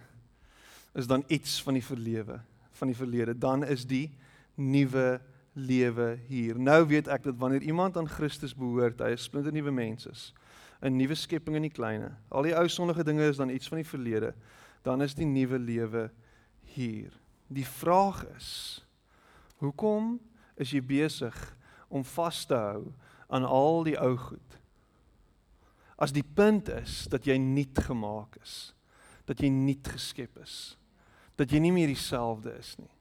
is 0.94 1.08
dan 1.08 1.24
iets 1.28 1.62
van 1.64 1.74
die 1.74 1.84
verlewe, 1.84 2.40
van 2.72 2.88
die 2.88 2.96
verlede. 2.96 3.38
Dan 3.38 3.64
is 3.64 3.86
die 3.86 4.16
nuwe 4.56 5.22
lewe 5.54 6.20
hier. 6.28 6.60
Nou 6.60 6.86
weet 6.88 7.08
ek 7.08 7.24
dat 7.24 7.38
wanneer 7.38 7.62
iemand 7.62 7.98
aan 7.98 8.10
Christus 8.10 8.56
behoort, 8.56 9.00
hy 9.00 9.12
'n 9.12 9.18
splinter 9.18 9.52
nuwe 9.52 9.72
mens 9.72 10.06
is. 10.06 10.34
'n 10.82 10.96
Nuwe 10.96 11.16
skepping 11.16 11.56
in 11.56 11.62
die 11.62 11.72
kleinste. 11.72 12.16
Al 12.30 12.44
die 12.44 12.56
ou 12.56 12.68
sondige 12.68 13.04
dinge 13.04 13.28
is 13.28 13.38
dan 13.38 13.50
iets 13.50 13.68
van 13.68 13.78
die 13.78 13.88
verlede. 13.88 14.34
Dan 14.82 15.02
is 15.02 15.16
die 15.16 15.26
nuwe 15.26 15.60
lewe 15.60 16.12
hier. 16.62 17.12
Die 17.48 17.66
vraag 17.66 18.26
is: 18.36 18.86
Hoekom 19.58 20.20
is 20.56 20.72
jy 20.72 20.82
besig 20.82 21.55
om 21.88 22.06
vas 22.16 22.46
te 22.46 22.58
hou 22.58 22.94
aan 23.28 23.46
al 23.48 23.84
die 23.88 23.98
ou 24.00 24.16
goed. 24.18 24.60
As 25.96 26.12
die 26.12 26.26
punt 26.26 26.70
is 26.70 27.06
dat 27.12 27.28
jy 27.28 27.38
nuut 27.40 27.78
gemaak 27.88 28.36
is, 28.44 28.74
dat 29.26 29.40
jy 29.42 29.50
nuut 29.50 29.88
geskep 29.88 30.42
is, 30.44 30.76
dat 31.40 31.52
jy 31.52 31.62
nie 31.64 31.74
meer 31.76 31.92
dieselfde 31.92 32.54
is 32.60 32.76
nie. 32.80 32.92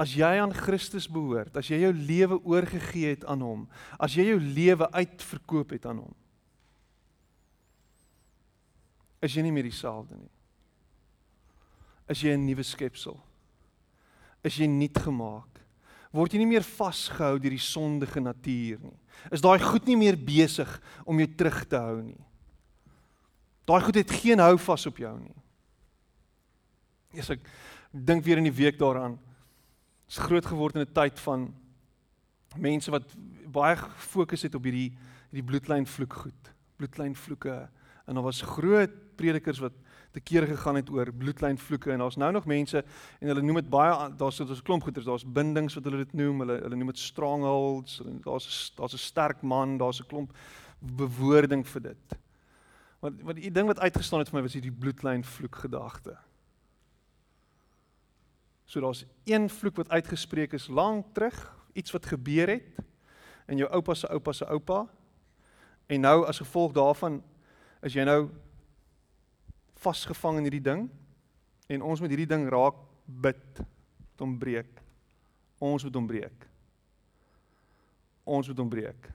As 0.00 0.12
jy 0.12 0.28
aan 0.40 0.52
Christus 0.54 1.08
behoort, 1.08 1.56
as 1.56 1.70
jy 1.72 1.80
jou 1.80 1.92
lewe 1.96 2.38
oorgegee 2.44 3.14
het 3.14 3.24
aan 3.28 3.42
hom, 3.44 3.66
as 3.98 4.16
jy 4.16 4.28
jou 4.28 4.38
lewe 4.40 4.88
uitverkoop 4.92 5.72
het 5.76 5.88
aan 5.88 6.02
hom, 6.04 6.16
is 9.24 9.34
jy 9.34 9.46
nie 9.46 9.54
meer 9.54 9.66
dieselfde 9.66 10.18
nie. 10.18 10.32
Is 12.06 12.22
jy 12.22 12.36
'n 12.36 12.46
nuwe 12.46 12.62
skepsel? 12.62 13.18
Is 14.44 14.56
jy 14.56 14.66
nuut 14.66 14.98
gemaak? 14.98 15.65
Word 16.16 16.32
jy 16.32 16.40
nie 16.40 16.48
meer 16.48 16.64
vasgehou 16.64 17.36
deur 17.36 17.52
die 17.52 17.60
sondige 17.60 18.22
natuur 18.22 18.80
nie? 18.80 18.96
Is 19.32 19.44
daai 19.44 19.60
goed 19.60 19.84
nie 19.88 19.98
meer 20.00 20.16
besig 20.16 20.70
om 21.04 21.18
jou 21.20 21.28
terug 21.36 21.60
te 21.68 21.80
hou 21.80 22.00
nie? 22.00 22.22
Daai 23.68 23.82
goed 23.84 23.98
het 23.98 24.14
geen 24.22 24.40
hou 24.40 24.54
vas 24.62 24.86
op 24.88 25.00
jou 25.02 25.12
nie. 25.18 25.36
Eers 27.16 27.32
ek 27.36 27.44
dink 27.92 28.24
weer 28.24 28.40
in 28.40 28.48
die 28.48 28.54
week 28.54 28.78
daaraan. 28.80 29.16
Dit's 30.06 30.22
groot 30.22 30.46
geword 30.46 30.76
in 30.76 30.86
'n 30.86 30.94
tyd 30.94 31.18
van 31.20 31.48
mense 32.56 32.90
wat 32.90 33.04
baie 33.46 33.76
gefokus 33.76 34.42
het 34.42 34.54
op 34.54 34.64
hierdie 34.64 34.92
hierdie 35.30 35.48
bloedlyn 35.50 35.86
vloek 35.86 36.12
goed. 36.12 36.52
Bloedlyn 36.78 37.14
vloeke 37.14 37.68
en 38.06 38.14
daar 38.14 38.24
was 38.24 38.40
groot 38.40 38.92
predikers 39.16 39.58
wat 39.58 39.74
te 40.16 40.22
kere 40.24 40.46
gegaan 40.48 40.78
het 40.80 40.90
oor 40.90 41.10
bloedlyn 41.12 41.58
vloeke 41.60 41.92
en 41.92 42.00
daar's 42.00 42.16
nou 42.16 42.30
nog 42.32 42.46
mense 42.48 42.80
en 43.20 43.28
hulle 43.28 43.42
noem 43.44 43.60
dit 43.60 43.68
baie 43.70 43.96
daar's 44.16 44.38
daar's 44.40 44.60
'n 44.60 44.64
klomp 44.64 44.82
goeters, 44.82 45.04
daar's 45.04 45.32
bindings 45.32 45.74
wat 45.74 45.84
hulle 45.84 46.04
dit 46.04 46.12
noem, 46.12 46.40
hulle 46.40 46.56
hulle 46.62 46.76
noem 46.76 46.92
dit 46.92 46.98
strongholds, 46.98 48.00
daar's 48.24 48.72
daar's 48.76 48.94
'n 48.94 48.98
sterk 48.98 49.42
man, 49.42 49.76
daar's 49.78 50.00
'n 50.00 50.06
klomp 50.06 50.32
bewoording 50.80 51.66
vir 51.68 51.82
dit. 51.82 52.18
Want 53.00 53.22
want 53.22 53.36
die 53.36 53.50
ding 53.50 53.66
wat 53.66 53.78
uitgestaan 53.78 54.18
het 54.18 54.28
vir 54.28 54.38
my 54.38 54.42
was 54.42 54.56
hierdie 54.56 54.78
bloedlyn 54.78 55.24
vloek 55.24 55.56
gedagte. 55.56 56.16
So 58.64 58.80
daar's 58.80 59.04
een 59.24 59.50
vloek 59.50 59.76
wat 59.76 59.88
uitgespreek 59.88 60.52
is 60.52 60.68
lank 60.68 61.14
terug, 61.14 61.56
iets 61.72 61.92
wat 61.92 62.06
gebeur 62.06 62.48
het 62.48 62.84
in 63.46 63.56
jou 63.58 63.70
oupa 63.70 63.94
se 63.94 64.08
oupa 64.08 64.32
se 64.32 64.46
oupa. 64.46 64.86
En 65.86 66.00
nou 66.00 66.26
as 66.26 66.38
gevolg 66.38 66.72
daarvan 66.72 67.22
is 67.82 67.92
jy 67.92 68.04
nou 68.04 68.30
vasgevang 69.82 70.40
in 70.40 70.48
hierdie 70.48 70.64
ding 70.64 70.86
en 71.68 71.82
ons 71.82 72.00
moet 72.00 72.12
hierdie 72.12 72.30
ding 72.30 72.46
raak 72.50 72.78
bid 73.06 73.62
om 74.22 74.38
breek. 74.38 74.82
Ons 75.62 75.84
moet 75.86 75.94
hom 75.94 76.08
breek. 76.08 76.46
Ons 78.26 78.48
moet 78.50 78.58
hom 78.58 78.70
breek. 78.70 79.08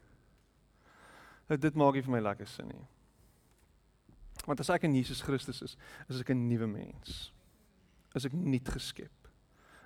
Dit 1.52 1.76
maak 1.76 1.97
nie 1.97 2.06
vir 2.06 2.15
my 2.15 2.21
lekker 2.24 2.47
sin 2.47 2.69
nie. 2.71 2.86
Want 4.47 4.62
as 4.63 4.71
ek 4.74 4.88
in 4.88 4.95
Jesus 4.95 5.21
Christus 5.21 5.62
is, 5.62 5.78
is 6.10 6.21
ek 6.21 6.32
'n 6.32 6.47
nuwe 6.47 6.67
mens. 6.67 7.32
Is 8.15 8.26
ek 8.26 8.34
nuut 8.34 8.67
geskep. 8.67 9.28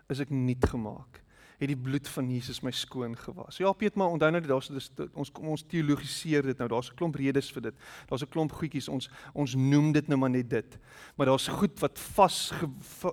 Is 0.09 0.19
ek 0.19 0.29
nuut 0.29 0.65
gemaak. 0.65 1.21
Het 1.59 1.69
die 1.71 1.77
bloed 1.77 2.07
van 2.11 2.29
Jesus 2.29 2.59
my 2.61 2.71
skoon 2.75 3.15
gewas. 3.15 3.57
Ja, 3.57 3.71
Piet, 3.71 3.95
maar 3.95 4.11
onthou 4.11 4.31
nou 4.31 4.41
dat 4.43 4.49
daar's 4.49 4.91
ons 5.13 5.31
kom 5.31 5.47
ons 5.53 5.63
teologiseer 5.63 6.43
dit 6.43 6.57
nou. 6.57 6.67
Daar's 6.69 6.91
'n 6.91 6.95
klomp 6.95 7.15
redes 7.15 7.51
vir 7.51 7.61
dit. 7.61 7.75
Daar's 8.09 8.23
'n 8.23 8.29
klomp 8.29 8.51
goedjies 8.51 8.89
ons 8.89 9.09
ons 9.33 9.55
noem 9.55 9.91
dit 9.91 10.07
nou 10.07 10.19
maar 10.19 10.29
net 10.29 10.49
dit. 10.49 10.77
Maar 11.15 11.25
daar's 11.25 11.47
goed 11.47 11.79
wat 11.79 11.99
vas 11.99 12.53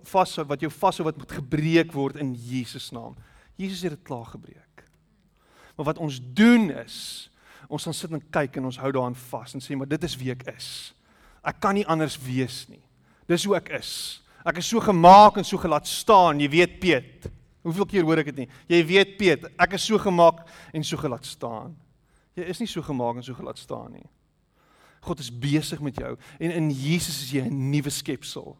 vas 0.03 0.37
wat 0.37 0.61
jou 0.61 0.71
vashou 0.71 1.05
wat 1.05 1.17
moet 1.17 1.33
gebreek 1.33 1.93
word 1.93 2.17
in 2.17 2.35
Jesus 2.35 2.91
naam. 2.91 3.15
Jesus 3.57 3.83
het 3.83 3.91
dit 3.91 4.03
klaar 4.03 4.27
gebreek. 4.27 4.85
Maar 5.77 5.87
wat 5.87 5.99
ons 5.99 6.21
doen 6.35 6.71
is 6.71 7.31
ons 7.69 7.85
gaan 7.85 7.95
sit 7.95 8.11
en 8.13 8.31
kyk 8.31 8.57
en 8.57 8.65
ons 8.65 8.79
hou 8.79 8.93
daaraan 8.93 9.15
vas 9.15 9.55
en 9.55 9.61
sê 9.61 9.77
maar 9.77 9.89
dit 9.89 10.05
is 10.05 10.17
wie 10.17 10.31
ek 10.31 10.43
is. 10.57 10.95
Ek 11.43 11.61
kan 11.61 11.75
nie 11.75 11.87
anders 11.87 12.19
wees 12.19 12.67
nie. 12.69 12.83
Dis 13.27 13.45
hoe 13.45 13.57
ek 13.57 13.71
is. 13.79 14.23
Ek 14.45 14.59
is 14.59 14.69
so 14.69 14.83
gemaak 14.83 15.39
en 15.39 15.47
so 15.47 15.59
gelaat 15.59 15.87
staan, 15.87 16.41
jy 16.43 16.49
weet 16.51 16.81
Piet. 16.83 17.31
Hoeveel 17.63 17.87
keer 17.87 18.07
hoor 18.07 18.23
ek 18.23 18.33
dit 18.33 18.43
nie? 18.43 18.49
Jy 18.69 18.81
weet 18.87 19.17
Piet, 19.19 19.47
ek 19.61 19.77
is 19.79 19.87
so 19.87 19.99
gemaak 20.03 20.43
en 20.75 20.85
so 20.85 20.99
gelaat 21.01 21.27
staan. 21.27 21.77
Jy 22.39 22.49
is 22.51 22.63
nie 22.63 22.71
so 22.71 22.83
gemaak 22.83 23.21
en 23.21 23.27
so 23.27 23.35
gelaat 23.35 23.59
staan 23.59 23.93
nie. 23.93 24.09
God 25.03 25.19
is 25.19 25.31
besig 25.31 25.81
met 25.83 25.99
jou 25.99 26.17
en 26.39 26.51
in 26.51 26.71
Jesus 26.71 27.23
is 27.23 27.31
jy 27.35 27.47
'n 27.47 27.71
nuwe 27.71 27.91
skepsel. 27.91 28.57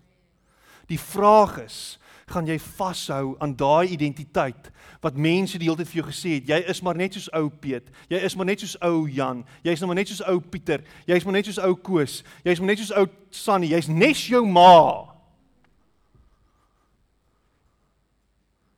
Die 0.87 0.99
vraag 0.99 1.59
is, 1.65 1.99
gaan 2.33 2.47
jy 2.47 2.59
vashou 2.59 3.35
aan 3.43 3.55
daai 3.59 3.93
identiteit 3.93 4.71
wat 5.03 5.19
mense 5.19 5.59
die 5.59 5.69
hele 5.69 5.81
tyd 5.81 5.91
vir 5.91 6.01
jou 6.01 6.09
gesê 6.09 6.35
het 6.39 6.51
jy 6.53 6.59
is 6.73 6.83
maar 6.85 6.99
net 6.99 7.17
soos 7.17 7.29
ou 7.37 7.49
Piet 7.51 7.91
jy 8.13 8.21
is 8.23 8.37
maar 8.39 8.49
net 8.49 8.63
soos 8.63 8.77
ou 8.87 9.07
Jan 9.11 9.43
jy's 9.67 9.83
nou 9.83 9.91
maar 9.91 10.01
net 10.01 10.13
soos 10.13 10.23
ou 10.31 10.39
Pieter 10.41 10.85
jy's 11.09 11.27
maar 11.27 11.37
net 11.37 11.49
soos 11.51 11.61
ou 11.63 11.75
Koos 11.77 12.21
jy's 12.47 12.61
maar 12.61 12.73
net 12.73 12.83
soos 12.83 12.95
ou 12.97 13.09
Sannie 13.35 13.73
jy's 13.75 13.91
nes 13.91 14.27
jou 14.31 14.45
ma 14.47 15.12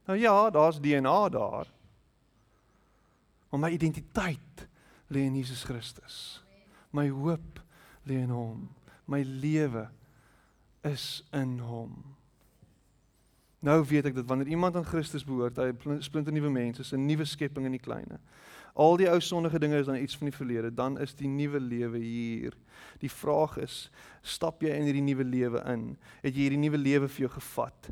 Nou 0.04 0.18
ja 0.18 0.50
daar's 0.50 0.80
DNA 0.80 1.28
daar 1.28 1.70
maar 3.50 3.60
my 3.60 3.70
identiteit 3.70 4.66
lê 5.06 5.24
in 5.24 5.36
Jesus 5.36 5.62
Christus 5.64 6.42
my 6.90 7.08
hoop 7.08 7.62
lê 8.02 8.18
in 8.24 8.32
hom 8.34 8.68
my 9.04 9.22
lewe 9.22 9.88
is 10.82 11.22
in 11.32 11.58
hom 11.58 12.14
Nou 13.64 13.80
weet 13.88 14.10
ek 14.10 14.16
dat 14.18 14.26
wanneer 14.28 14.50
iemand 14.52 14.76
aan 14.76 14.84
Christus 14.84 15.24
behoort, 15.24 15.56
hy 15.56 15.72
'n 15.72 16.02
splinter 16.02 16.32
nuwe 16.32 16.50
mens 16.50 16.78
is, 16.78 16.92
'n 16.92 17.06
nuwe 17.06 17.24
skepping 17.24 17.64
in 17.64 17.72
die 17.72 17.80
kleine. 17.80 18.20
Al 18.74 18.96
die 18.96 19.08
ou 19.08 19.20
sondige 19.20 19.58
dinge 19.58 19.78
is 19.78 19.86
dan 19.86 19.96
iets 19.96 20.16
van 20.16 20.28
die 20.28 20.36
verlede, 20.36 20.74
dan 20.74 20.98
is 20.98 21.14
die 21.14 21.28
nuwe 21.28 21.60
lewe 21.60 21.98
hier. 21.98 22.52
Die 22.98 23.10
vraag 23.10 23.56
is, 23.56 23.90
stap 24.22 24.60
jy 24.62 24.68
in 24.68 24.82
hierdie 24.82 25.02
nuwe 25.02 25.24
lewe 25.24 25.62
in? 25.72 25.96
Het 26.22 26.34
jy 26.34 26.40
hierdie 26.40 26.58
nuwe 26.58 26.78
lewe 26.78 27.08
vir 27.08 27.20
jou 27.20 27.30
gevat? 27.30 27.90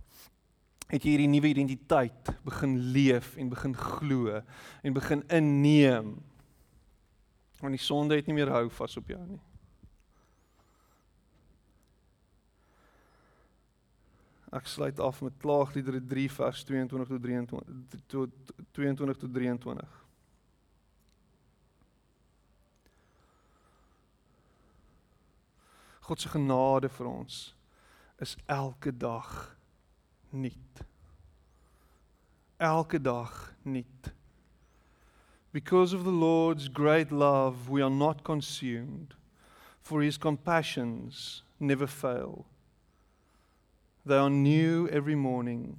Het 0.92 1.06
jy 1.06 1.14
hierdie 1.14 1.30
nuwe 1.32 1.48
identiteit 1.48 2.34
begin 2.44 2.74
leef 2.92 3.32
en 3.40 3.48
begin 3.48 3.72
glo 3.76 4.42
en 4.82 4.92
begin 4.92 5.22
inneem? 5.32 6.18
Want 7.62 7.72
die 7.72 7.80
sonde 7.80 8.18
het 8.18 8.28
nie 8.28 8.36
meer 8.36 8.52
hou 8.52 8.66
vas 8.76 8.96
op 9.00 9.08
jou 9.08 9.20
nie. 9.24 9.40
Ek 14.52 14.68
sluit 14.68 15.00
af 15.00 15.22
met 15.24 15.38
Klaagliedere 15.40 16.02
3 16.04 16.26
vers 16.30 16.64
22 16.68 17.08
tot 17.08 17.22
23 17.24 18.02
tot 18.12 18.52
22 18.76 19.16
tot 19.22 19.32
23. 19.32 19.98
God 26.02 26.20
se 26.20 26.28
genade 26.28 26.92
vir 26.92 27.08
ons 27.08 27.40
is 28.20 28.36
elke 28.44 28.92
dag 28.92 29.32
nuut. 30.32 30.84
Elke 32.58 32.98
dag 32.98 33.32
nuut. 33.64 34.12
Because 35.52 35.92
of 35.92 36.04
the 36.04 36.10
Lord's 36.10 36.68
great 36.68 37.12
love 37.12 37.68
we 37.68 37.82
are 37.82 37.90
not 37.90 38.24
consumed 38.24 39.14
for 39.82 40.00
his 40.00 40.16
compassions 40.16 41.42
never 41.60 41.86
fail. 41.86 42.46
They 44.06 44.16
are 44.16 44.30
new 44.30 44.88
every 44.88 45.14
morning. 45.14 45.78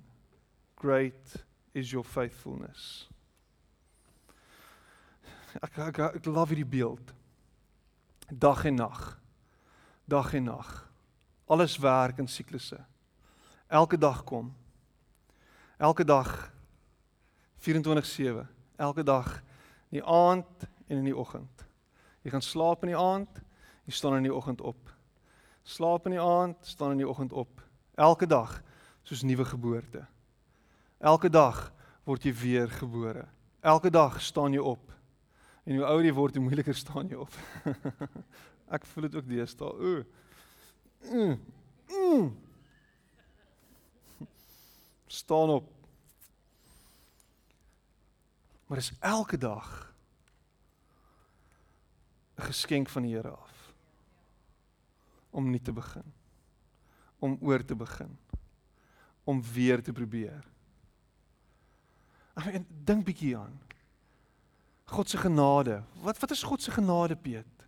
Great 0.75 1.35
is 1.73 1.91
your 1.91 2.03
faithfulness. 2.03 3.07
Ek 5.61 5.77
ek 5.77 5.99
ek 5.99 6.25
love 6.25 6.53
hierdie 6.53 6.69
beeld. 6.69 7.13
Dag 8.29 8.65
en 8.65 8.75
nag. 8.75 9.01
Dag 10.09 10.33
en 10.33 10.49
nag. 10.49 10.71
Alles 11.47 11.77
werk 11.77 12.17
in 12.19 12.27
siklusse. 12.27 12.79
Elke 13.73 13.97
dag 13.97 14.23
kom. 14.23 14.53
Elke 15.77 16.03
dag 16.05 16.53
24/7. 17.57 18.47
Elke 18.75 19.03
dag 19.03 19.41
in 19.89 19.97
die 19.97 20.03
aand 20.03 20.45
en 20.87 20.97
in 20.97 21.03
die 21.03 21.17
oggend. 21.17 21.65
Jy 22.21 22.29
gaan 22.29 22.41
slaap 22.41 22.83
in 22.83 22.91
die 22.93 22.97
aand, 22.97 23.41
jy 23.85 23.93
staan 23.93 24.15
in 24.15 24.27
die 24.27 24.33
oggend 24.33 24.61
op. 24.61 24.93
Slaap 25.63 26.05
in 26.05 26.11
die 26.11 26.21
aand, 26.21 26.57
staan 26.61 26.91
in 26.91 27.01
die 27.01 27.07
oggend 27.09 27.33
op. 27.33 27.61
Elke 27.95 28.27
dag 28.27 28.61
soos 29.01 29.21
nuwe 29.21 29.45
geboorte. 29.45 30.05
Elke 30.99 31.29
dag 31.29 31.73
word 32.03 32.23
jy 32.23 32.33
weer 32.33 32.69
gebore. 32.69 33.25
Elke 33.61 33.89
dag 33.89 34.21
staan 34.21 34.53
jy 34.53 34.61
op. 34.61 34.91
En 35.65 35.75
hoe 35.75 35.85
ouer 35.85 36.05
jy 36.05 36.13
word, 36.13 36.35
hoe 36.35 36.45
moeiliker 36.45 36.75
staan 36.75 37.09
jy 37.09 37.15
op. 37.15 37.33
Ek 38.75 38.85
voel 38.85 39.09
dit 39.09 39.15
ook 39.15 39.27
deesdae. 39.27 39.73
O. 39.73 40.03
Mm. 41.09 41.39
Mm. 41.89 42.33
Staan 45.13 45.49
op. 45.49 45.71
Maar 48.65 48.77
is 48.77 48.93
elke 48.99 49.37
dag 49.37 49.93
'n 52.35 52.41
geskenk 52.41 52.89
van 52.89 53.01
die 53.01 53.15
Here 53.15 53.29
af 53.29 53.73
om 55.29 55.49
nie 55.49 55.61
te 55.61 55.71
begin 55.71 56.13
om 57.19 57.37
oor 57.41 57.65
te 57.65 57.75
begin 57.75 58.17
om 59.23 59.43
weer 59.53 59.83
te 59.83 59.91
probeer. 59.91 60.43
Ag 62.33 62.47
en 62.47 62.65
dink 62.83 63.05
bietjie 63.05 63.37
aan. 63.37 63.61
God 64.83 65.09
se 65.09 65.17
genade. 65.17 65.83
Wat 66.01 66.19
wat 66.19 66.31
is 66.31 66.43
God 66.43 66.61
se 66.61 66.71
genade, 66.71 67.15
Piet? 67.15 67.67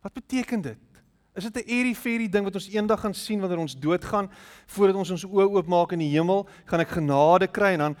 Wat 0.00 0.12
beteken 0.12 0.60
dit? 0.60 0.93
Is 1.34 1.50
dit 1.50 1.66
'n 1.66 1.94
fairy 1.94 2.28
ding 2.28 2.44
wat 2.44 2.54
ons 2.54 2.68
eendag 2.68 3.00
gaan 3.00 3.14
sien 3.14 3.40
wanneer 3.40 3.58
ons 3.58 3.76
doodgaan 3.76 4.30
voordat 4.66 4.96
ons 4.96 5.10
ons 5.10 5.24
oë 5.24 5.50
oopmaak 5.50 5.92
in 5.92 5.98
die 5.98 6.14
hemel, 6.14 6.48
gaan 6.64 6.80
ek 6.80 6.88
genade 6.88 7.46
kry 7.46 7.72
en 7.72 7.78
dan 7.78 7.96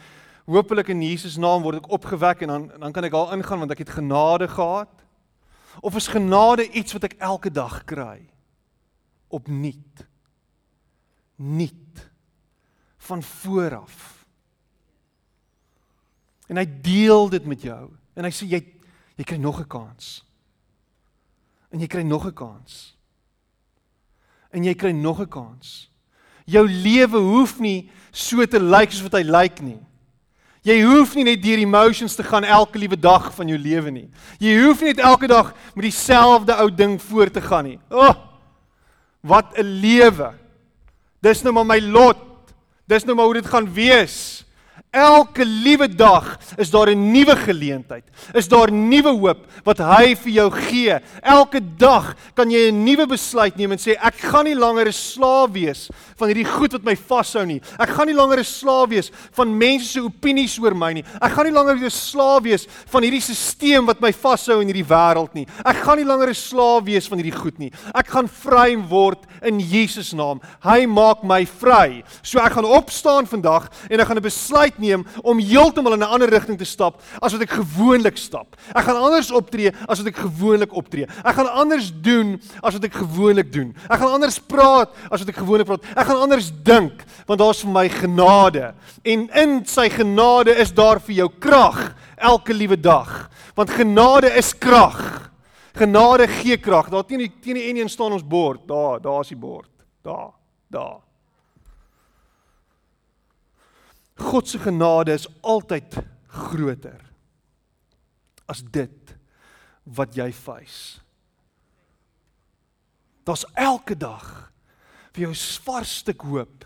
hopelik 0.46 0.88
in 0.88 1.02
Jesus 1.02 1.36
naam 1.36 1.62
word 1.62 1.76
ek 1.76 1.90
opgewek 1.90 2.42
en 2.42 2.48
dan 2.48 2.70
dan 2.78 2.92
kan 2.92 3.04
ek 3.04 3.12
daar 3.12 3.32
ingaan 3.32 3.58
want 3.58 3.70
ek 3.70 3.78
het 3.78 3.90
genade 3.90 4.48
gehad? 4.48 5.04
Of 5.80 5.96
is 5.96 6.06
genade 6.06 6.70
iets 6.70 6.92
wat 6.92 7.04
ek 7.04 7.18
elke 7.18 7.50
dag 7.50 7.84
kry? 7.84 8.30
Opnuut. 9.28 10.06
Nuut. 11.36 12.10
Van 12.96 13.22
vooraf. 13.22 14.26
En 16.46 16.56
hy 16.56 16.80
deel 16.80 17.28
dit 17.28 17.44
met 17.44 17.62
jou 17.62 17.90
en 18.14 18.24
hy 18.24 18.30
sê 18.30 18.46
jy 18.46 18.62
jy 19.16 19.24
kry 19.24 19.36
nog 19.38 19.58
'n 19.58 19.66
kans. 19.66 20.24
En 21.70 21.80
jy 21.80 21.86
kry 21.86 22.02
nog 22.02 22.26
'n 22.26 22.32
kans 22.32 22.93
en 24.54 24.64
jy 24.64 24.74
kry 24.74 24.92
nog 24.92 25.20
'n 25.20 25.28
kans. 25.28 25.90
Jou 26.46 26.68
lewe 26.68 27.18
hoef 27.18 27.58
nie 27.60 27.90
so 28.12 28.44
te 28.46 28.60
lyk 28.60 28.92
soos 28.92 29.02
wat 29.02 29.20
hy 29.20 29.22
lyk 29.22 29.60
nie. 29.60 29.80
Jy 30.62 30.82
hoef 30.82 31.14
nie 31.14 31.24
net 31.24 31.42
deur 31.42 31.58
emotions 31.58 32.14
te 32.14 32.22
gaan 32.22 32.44
elke 32.44 32.78
liewe 32.78 32.96
dag 32.96 33.34
van 33.34 33.48
jou 33.48 33.58
lewe 33.58 33.90
nie. 33.90 34.08
Jy 34.38 34.62
hoef 34.62 34.80
nie 34.80 34.94
net 34.94 34.98
elke 35.04 35.26
dag 35.26 35.52
met 35.74 35.82
dieselfde 35.82 36.56
ou 36.56 36.70
ding 36.70 37.02
voort 37.02 37.32
te 37.32 37.40
gaan 37.40 37.64
nie. 37.64 37.78
O! 37.90 38.00
Oh, 38.00 38.14
wat 39.20 39.58
'n 39.58 39.80
lewe. 39.80 40.34
Dis 41.20 41.42
nou 41.42 41.52
maar 41.54 41.66
my 41.66 41.80
lot. 41.80 42.18
Dis 42.86 43.04
nou 43.04 43.16
maar 43.16 43.24
hoe 43.24 43.34
dit 43.34 43.46
gaan 43.46 43.72
wees. 43.72 44.43
Elke 44.94 45.42
liewe 45.42 45.88
dag 45.90 46.38
is 46.56 46.70
daar 46.70 46.86
'n 46.90 47.10
nuwe 47.10 47.36
geleentheid. 47.36 48.04
Is 48.32 48.48
daar 48.48 48.70
nuwe 48.70 49.10
hoop 49.10 49.46
wat 49.64 49.78
hy 49.78 50.14
vir 50.14 50.32
jou 50.32 50.50
gee. 50.50 50.98
Elke 51.20 51.60
dag 51.76 52.14
kan 52.34 52.50
jy 52.50 52.70
'n 52.70 52.84
nuwe 52.84 53.06
besluit 53.06 53.56
neem 53.56 53.72
en 53.72 53.78
sê 53.78 53.96
ek 53.98 54.14
gaan 54.14 54.44
nie 54.44 54.54
langer 54.54 54.86
'n 54.86 54.92
slaaf 54.92 55.50
wees 55.50 55.90
van 56.16 56.28
hierdie 56.28 56.46
goed 56.46 56.72
wat 56.72 56.84
my 56.84 56.94
vashou 56.94 57.44
nie. 57.44 57.60
Ek 57.78 57.88
gaan 57.88 58.06
nie 58.06 58.14
langer 58.14 58.38
'n 58.38 58.44
slaaf 58.44 58.88
wees 58.88 59.10
van 59.32 59.58
mense 59.58 59.88
se 59.88 60.00
opinies 60.00 60.58
oor 60.58 60.74
my 60.74 60.92
nie. 60.92 61.04
Ek 61.20 61.32
gaan 61.32 61.46
nie 61.46 61.52
langer 61.52 61.74
'n 61.74 61.90
slaaf 61.90 62.42
wees 62.42 62.66
van 62.86 63.02
hierdie 63.02 63.20
stelsel 63.20 63.86
wat 63.86 64.00
my 64.00 64.12
vashou 64.12 64.60
in 64.60 64.68
hierdie 64.68 64.86
wêreld 64.86 65.34
nie. 65.34 65.46
Ek 65.64 65.76
gaan 65.76 65.96
nie 65.96 66.04
langer 66.04 66.28
'n 66.28 66.34
slaaf 66.34 66.84
wees 66.84 67.08
van 67.08 67.18
hierdie 67.18 67.36
goed 67.42 67.58
nie. 67.58 67.72
Ek 67.94 68.06
gaan 68.06 68.28
vry 68.28 68.76
word 68.76 69.18
in 69.42 69.58
Jesus 69.58 70.12
naam. 70.12 70.40
Hy 70.62 70.86
maak 70.86 71.24
my 71.24 71.44
vry. 71.44 72.04
So 72.22 72.38
ek 72.38 72.52
gaan 72.52 72.64
opstaan 72.64 73.26
vandag 73.26 73.68
en 73.90 73.98
ek 74.00 74.06
gaan 74.06 74.18
'n 74.18 74.22
besluit 74.22 74.78
neem 74.78 74.83
om 75.22 75.38
heeltemal 75.38 75.94
in 75.94 76.02
'n 76.02 76.12
ander 76.14 76.28
rigting 76.28 76.58
te 76.58 76.64
stap 76.64 77.00
as 77.20 77.32
wat 77.32 77.42
ek 77.42 77.50
gewoonlik 77.50 78.16
stap. 78.16 78.56
Ek 78.74 78.84
gaan 78.84 78.96
anders 78.96 79.30
optree 79.30 79.72
as 79.88 79.98
wat 79.98 80.06
ek 80.06 80.16
gewoonlik 80.16 80.72
optree. 80.72 81.06
Ek 81.24 81.34
gaan 81.34 81.52
anders 81.52 81.92
doen 81.92 82.40
as 82.62 82.74
wat 82.74 82.84
ek 82.84 82.94
gewoonlik 82.94 83.52
doen. 83.52 83.74
Ek 83.88 83.98
gaan 83.98 84.12
anders 84.12 84.38
praat 84.38 84.90
as 85.10 85.20
wat 85.20 85.28
ek 85.28 85.36
gewoonlik 85.36 85.66
praat. 85.66 85.84
Ek 85.96 86.06
gaan 86.06 86.20
anders 86.20 86.52
dink 86.62 87.04
want 87.26 87.40
daar's 87.40 87.62
vir 87.62 87.70
my 87.70 87.88
genade 87.88 88.74
en 89.04 89.28
in 89.34 89.64
sy 89.66 89.88
genade 89.88 90.54
is 90.58 90.72
daar 90.72 91.00
vir 91.00 91.14
jou 91.14 91.30
krag 91.38 91.94
elke 92.16 92.54
liewe 92.54 92.76
dag. 92.80 93.30
Want 93.54 93.70
genade 93.70 94.30
is 94.36 94.52
krag. 94.58 95.30
Genade 95.74 96.28
gee 96.28 96.56
krag. 96.56 96.90
Daar 96.90 97.04
teen 97.06 97.24
die 97.24 97.32
teen 97.40 97.58
die 97.58 97.68
enjin 97.70 97.88
staan 97.88 98.12
ons 98.12 98.26
bord. 98.26 98.66
Daar, 98.68 99.00
daar's 99.02 99.28
die 99.28 99.38
bord. 99.38 99.70
Daar, 100.02 100.30
daar. 100.70 101.00
God 104.14 104.48
se 104.48 104.58
genade 104.58 105.12
is 105.12 105.28
altyd 105.40 105.96
groter 106.26 107.00
as 108.46 108.62
dit 108.62 109.14
wat 109.96 110.14
jy 110.16 110.28
face. 110.32 111.00
Daar's 113.24 113.46
elke 113.56 113.96
dag 113.96 114.52
vir 115.14 115.26
jou 115.26 115.34
vars 115.64 115.98
stuk 116.02 116.26
hoop 116.28 116.64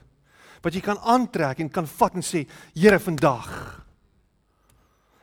wat 0.65 0.75
jy 0.75 0.83
kan 0.83 0.99
aantrek 1.07 1.61
en 1.63 1.71
kan 1.71 1.87
vat 1.87 2.17
en 2.19 2.25
sê 2.25 2.45
Here 2.75 2.99
vandag. 2.99 3.49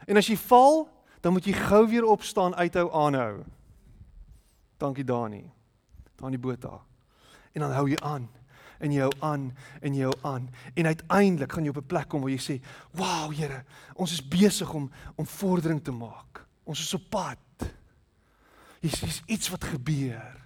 En 0.08 0.18
as 0.18 0.30
jy 0.30 0.38
val, 0.48 0.86
dan 1.22 1.34
moet 1.34 1.48
jy 1.50 1.56
gou 1.58 1.82
weer 1.90 2.06
opstaan, 2.06 2.56
uithou, 2.56 2.88
aanhou. 2.94 3.44
Dankie 4.80 5.04
Dani. 5.04 5.44
Dani 6.16 6.38
Botha. 6.38 6.80
En 7.56 7.66
dan 7.66 7.74
hou 7.74 7.88
jy 7.90 7.98
aan 8.06 8.30
en 8.86 8.94
jy 8.94 9.02
hou 9.02 9.14
aan 9.26 9.50
en 9.82 9.98
jy 9.98 10.06
hou 10.06 10.16
aan 10.28 10.50
en 10.76 10.90
uiteindelik 10.92 11.52
gaan 11.52 11.66
jy 11.66 11.74
op 11.74 11.82
'n 11.82 11.92
plek 11.94 12.10
kom 12.10 12.22
waar 12.22 12.32
jy 12.32 12.40
sê, 12.40 12.62
"Wow, 12.94 13.34
Here, 13.34 13.64
ons 13.96 14.12
is 14.12 14.28
besig 14.28 14.74
om 14.74 14.92
om 15.16 15.26
vordering 15.26 15.84
te 15.84 15.92
maak. 15.92 16.46
Ons 16.64 16.80
is 16.80 16.94
op 16.94 17.10
pad. 17.10 17.38
Hier's 18.82 19.00
hier's 19.00 19.22
iets 19.26 19.50
wat 19.50 19.64
gebeur. 19.64 20.42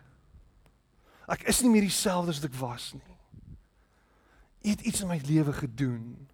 Ek 1.28 1.43
is 1.43 1.62
nie 1.62 1.69
meer 1.69 1.82
dieselfde 1.82 2.30
as 2.30 2.41
wat 2.41 2.52
ek 2.52 2.60
was 2.60 2.93
nie. 2.93 3.17
Jy 4.62 4.69
het 4.69 4.82
iets 4.82 5.02
in 5.02 5.08
my 5.08 5.19
lewe 5.23 5.54
gedoen. 5.54 6.28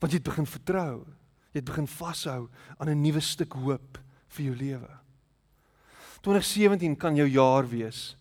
Want 0.00 0.12
jy 0.12 0.18
het 0.18 0.28
begin 0.28 0.46
vertrou. 0.46 1.06
Jy 1.52 1.60
het 1.60 1.64
begin 1.64 1.86
vashou 1.86 2.48
aan 2.78 2.88
'n 2.88 3.02
nuwe 3.02 3.20
stuk 3.20 3.52
hoop 3.52 3.98
vir 4.28 4.44
jou 4.44 4.56
lewe. 4.56 4.98
2017 6.20 6.96
kan 6.96 7.16
jou 7.16 7.28
jaar 7.28 7.68
wees 7.68 8.16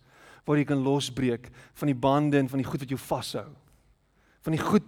waar 0.45 0.57
jy 0.57 0.65
kan 0.69 0.83
losbreek 0.85 1.49
van 1.73 1.89
die 1.89 1.97
bande 1.97 2.37
en 2.37 2.49
van 2.49 2.61
die 2.61 2.67
goed 2.67 2.83
wat 2.85 2.89
jou 2.89 2.99
vashou. 3.01 3.47
Van 4.45 4.53
die 4.53 4.61
goed 4.61 4.85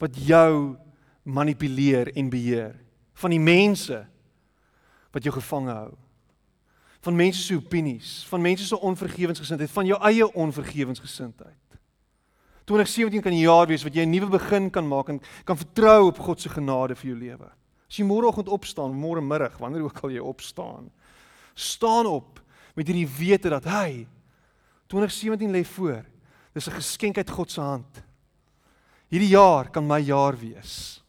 wat 0.00 0.16
jou 0.16 0.76
manipuleer 1.22 2.10
en 2.16 2.30
beheer. 2.32 2.74
Van 3.20 3.30
die 3.30 3.40
mense 3.40 4.00
wat 5.14 5.24
jou 5.24 5.34
gevange 5.34 5.72
hou. 5.72 5.92
Van 7.04 7.16
mense 7.16 7.42
se 7.44 7.56
opinies, 7.56 8.22
van 8.30 8.40
mense 8.40 8.64
se 8.66 8.80
onvergewensgesindheid, 8.80 9.70
van 9.70 9.86
jou 9.86 9.98
eie 10.08 10.28
onvergewensgesindheid. 10.32 11.60
2017 12.64 13.20
kan 13.20 13.32
'n 13.32 13.44
jaar 13.44 13.66
wees 13.66 13.84
wat 13.84 13.94
jy 13.94 14.02
'n 14.02 14.10
nuwe 14.10 14.28
begin 14.38 14.70
kan 14.70 14.88
maak 14.88 15.08
en 15.08 15.20
kan 15.44 15.56
vertrou 15.56 16.06
op 16.06 16.18
God 16.18 16.40
se 16.40 16.48
genade 16.48 16.96
vir 16.96 17.10
jou 17.10 17.18
lewe. 17.18 17.50
As 17.88 17.96
jy 17.96 18.04
môreoggend 18.04 18.48
opstaan, 18.48 18.94
môre 18.94 19.20
middag, 19.20 19.58
wanneer 19.58 19.82
ook 19.82 20.00
al 20.00 20.10
jy 20.10 20.18
opstaan, 20.18 20.90
staan 21.54 22.06
op 22.06 22.40
met 22.74 22.86
hierdie 22.86 23.08
wete 23.08 23.48
dat 23.48 23.64
hy 23.64 24.06
2017 24.94 25.50
lê 25.50 25.64
voor. 25.64 26.04
Dis 26.54 26.68
'n 26.68 26.78
geskenk 26.78 27.16
uit 27.16 27.30
God 27.30 27.50
se 27.50 27.60
hand. 27.60 28.02
Hierdie 29.08 29.34
jaar 29.34 29.70
kan 29.70 29.86
my 29.86 30.00
jaar 30.00 30.38
wees. 30.38 31.02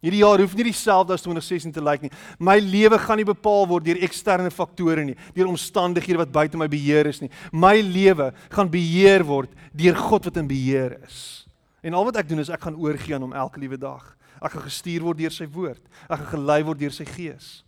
Hierdie 0.00 0.20
jaar 0.24 0.40
hoef 0.40 0.54
nie 0.54 0.64
dieselfde 0.64 1.12
as 1.12 1.22
2016 1.22 1.72
te 1.72 1.82
lyk 1.82 2.00
nie. 2.00 2.10
My 2.38 2.58
lewe 2.58 2.98
gaan 2.98 3.16
nie 3.16 3.24
bepaal 3.24 3.66
word 3.68 3.84
deur 3.84 4.00
eksterne 4.00 4.50
faktore 4.50 5.04
nie, 5.04 5.16
deur 5.34 5.46
omstandighede 5.46 6.16
wat 6.16 6.32
buite 6.32 6.56
my 6.56 6.68
beheer 6.68 7.06
is 7.06 7.20
nie. 7.20 7.30
My 7.52 7.80
lewe 7.80 8.32
gaan 8.48 8.70
beheer 8.70 9.24
word 9.24 9.50
deur 9.72 9.94
God 9.94 10.24
wat 10.24 10.36
in 10.36 10.48
beheer 10.48 10.98
is. 11.04 11.46
En 11.82 11.94
al 11.94 12.04
wat 12.04 12.16
ek 12.16 12.28
doen 12.28 12.38
is 12.38 12.48
ek 12.48 12.60
gaan 12.60 12.76
oorgee 12.76 13.14
aan 13.14 13.22
hom 13.22 13.32
elke 13.32 13.60
liewe 13.60 13.76
dag. 13.76 14.16
Ek 14.40 14.52
gaan 14.52 14.62
gestuur 14.62 15.02
word 15.02 15.18
deur 15.18 15.30
sy 15.30 15.46
woord. 15.46 15.82
Ek 16.08 16.18
gaan 16.18 16.40
gelei 16.40 16.64
word 16.64 16.78
deur 16.78 16.92
sy 16.92 17.04
gees. 17.04 17.64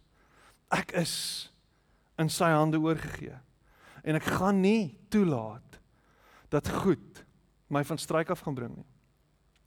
Ek 0.71 0.93
is 0.93 1.51
in 2.19 2.29
sy 2.29 2.49
hande 2.49 2.81
oorgegee 2.81 3.37
en 4.03 4.19
ek 4.19 4.27
gaan 4.38 4.61
nie 4.61 4.99
toelaat 5.12 5.79
dat 6.53 6.69
goed 6.83 7.23
my 7.73 7.85
van 7.85 7.99
stryk 7.99 8.31
af 8.31 8.43
gaan 8.45 8.55
bring 8.55 8.75
nie. 8.77 8.88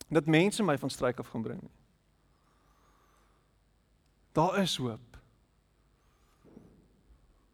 Dat 0.07 0.29
mense 0.29 0.63
my 0.63 0.77
van 0.77 0.89
stryk 0.89 1.19
af 1.19 1.31
gaan 1.33 1.41
bring 1.41 1.61
nie. 1.61 1.73
Daar 4.35 4.59
is 4.61 4.75
hoop. 4.77 5.17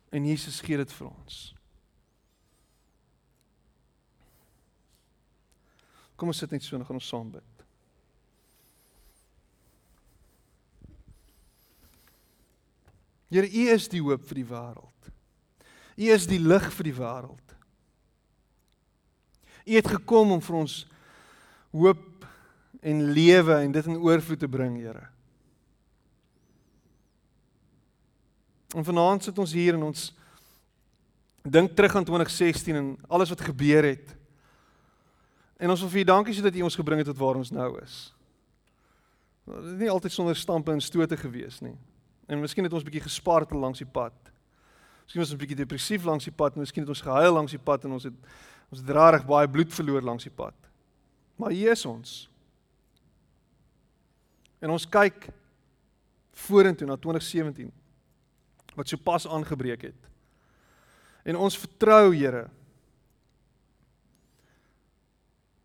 En 0.10 0.26
Jesus 0.26 0.60
gee 0.60 0.78
dit 0.78 0.94
vir 0.94 1.08
ons. 1.08 1.40
Kom 6.16 6.30
ons 6.30 6.38
sit 6.38 6.52
net 6.52 6.66
so 6.66 6.76
en 6.76 6.86
gaan 6.86 7.00
ons 7.00 7.08
saam 7.08 7.32
bid. 7.32 7.66
Here, 13.32 13.48
U 13.48 13.68
is 13.72 13.88
die 13.88 14.02
hoop 14.04 14.26
vir 14.28 14.42
die 14.42 14.50
wêreld. 14.50 14.91
U 16.02 16.10
is 16.10 16.26
die 16.30 16.40
lig 16.42 16.66
vir 16.74 16.88
die 16.90 16.98
wêreld. 16.98 17.56
U 19.62 19.76
het 19.78 19.90
gekom 19.94 20.34
om 20.34 20.42
vir 20.42 20.58
ons 20.64 20.78
hoop 21.72 22.26
en 22.82 23.04
lewe 23.14 23.60
en 23.62 23.74
dit 23.76 23.90
in 23.92 24.00
oorvloed 24.02 24.42
te 24.42 24.50
bring, 24.50 24.80
Here. 24.82 25.06
En 28.74 28.88
vanaand 28.88 29.28
sit 29.28 29.38
ons 29.38 29.54
hier 29.54 29.76
en 29.76 29.84
ons 29.90 30.08
dink 31.44 31.76
terug 31.76 31.96
aan 32.00 32.08
2016 32.08 32.80
en 32.80 32.90
alles 33.12 33.30
wat 33.34 33.44
gebeur 33.52 33.86
het. 33.92 34.16
En 35.62 35.70
ons 35.70 35.84
wil 35.84 35.92
vir 35.94 36.02
U 36.02 36.08
dankie 36.10 36.34
sê 36.34 36.46
dat 36.46 36.58
U 36.58 36.66
ons 36.66 36.80
gebring 36.80 37.04
het 37.04 37.10
tot 37.12 37.20
waar 37.20 37.38
ons 37.42 37.54
nou 37.54 37.70
is. 37.82 38.00
Dit 39.46 39.74
is 39.74 39.80
nie 39.84 39.92
altyd 39.92 40.16
sonder 40.16 40.38
stampe 40.38 40.74
en 40.74 40.82
stote 40.82 41.18
gewees 41.20 41.60
nie. 41.62 41.76
En 42.32 42.42
miskien 42.42 42.66
het 42.66 42.74
ons 42.74 42.82
'n 42.82 42.90
bietjie 42.90 43.10
gespartel 43.10 43.60
langs 43.60 43.84
die 43.84 43.90
pad. 43.90 44.14
Miskien 45.12 45.26
was 45.26 45.32
ons 45.32 45.36
'n 45.36 45.44
bietjie 45.44 45.66
depressief 45.66 46.04
langs 46.06 46.24
die 46.24 46.32
pad, 46.32 46.56
miskien 46.56 46.84
het 46.84 46.90
ons 46.90 47.02
gehuil 47.02 47.34
langs 47.34 47.52
die 47.52 47.60
pad 47.60 47.84
en 47.84 47.92
ons 47.92 48.04
het 48.04 48.14
ons 48.72 48.80
het 48.80 48.90
regtig 48.90 49.26
baie 49.28 49.48
bloed 49.48 49.74
verloor 49.74 50.02
langs 50.02 50.24
die 50.24 50.32
pad. 50.32 50.54
Maar 51.36 51.52
hier 51.52 51.72
is 51.72 51.86
ons. 51.86 52.30
En 54.62 54.70
ons 54.70 54.86
kyk 54.86 55.28
vorentoe 56.32 56.88
na 56.88 56.96
2017 56.96 57.72
wat 58.76 58.88
sopas 58.88 59.28
aangebreek 59.28 59.82
het. 59.82 60.10
En 61.26 61.36
ons 61.36 61.58
vertrou 61.58 62.16
Here 62.16 62.50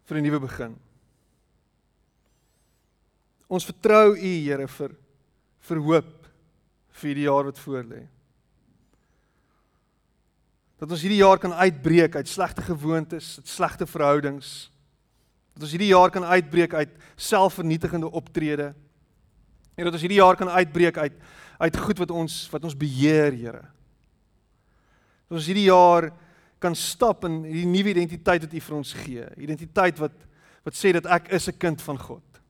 vir 0.06 0.16
'n 0.18 0.22
nuwe 0.22 0.40
begin. 0.40 0.76
Ons 3.46 3.64
vertrou 3.64 4.16
U 4.16 4.42
Here 4.42 4.66
vir 4.66 4.96
vir 5.60 5.78
hoop 5.78 6.26
vir 6.90 7.14
die 7.14 7.22
jaar 7.22 7.44
wat 7.44 7.58
voorlê. 7.58 8.08
Dat 10.76 10.90
ons 10.90 11.00
hierdie 11.00 11.22
jaar 11.22 11.38
kan 11.40 11.54
uitbreek 11.56 12.16
uit 12.16 12.28
slegte 12.28 12.62
gewoontes, 12.62 13.36
uit 13.40 13.48
slegte 13.48 13.86
verhoudings. 13.86 14.70
Dat 15.56 15.62
ons 15.62 15.72
hierdie 15.72 15.92
jaar 15.94 16.10
kan 16.10 16.24
uitbreek 16.24 16.74
uit 16.74 16.92
selfvernietigende 17.16 18.10
optrede. 18.10 18.74
En 19.74 19.84
dat 19.84 19.92
ons 19.92 20.04
hierdie 20.04 20.20
jaar 20.20 20.36
kan 20.36 20.48
uitbreek 20.48 20.98
uit 20.98 21.16
uit 21.56 21.76
goed 21.76 21.98
wat 21.98 22.10
ons 22.12 22.34
wat 22.52 22.64
ons 22.68 22.76
beheer, 22.76 23.32
Here. 23.32 23.62
Dat 25.28 25.38
ons 25.38 25.48
hierdie 25.48 25.70
jaar 25.70 26.10
kan 26.60 26.74
stap 26.76 27.24
in 27.24 27.42
hierdie 27.46 27.70
nuwe 27.70 27.94
identiteit 27.94 28.44
wat 28.44 28.52
U 28.52 28.60
vir 28.68 28.76
ons 28.76 28.92
gee. 29.04 29.24
Identiteit 29.40 30.00
wat 30.02 30.24
wat 30.66 30.74
sê 30.74 30.90
dat 30.92 31.06
ek 31.06 31.28
is 31.30 31.48
'n 31.48 31.58
kind 31.58 31.82
van 31.82 31.98
God. 31.98 32.40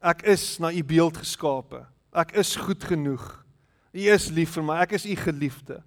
Ek 0.00 0.22
is 0.22 0.58
na 0.58 0.72
U 0.72 0.82
beeld 0.82 1.16
geskape. 1.16 1.86
Ek 2.12 2.32
is 2.32 2.56
goed 2.56 2.84
genoeg. 2.84 3.44
U 3.92 4.00
is 4.00 4.30
lief 4.30 4.54
vir 4.56 4.64
my. 4.64 4.80
Ek 4.80 4.92
is 4.92 5.06
U 5.06 5.14
geliefde. 5.16 5.82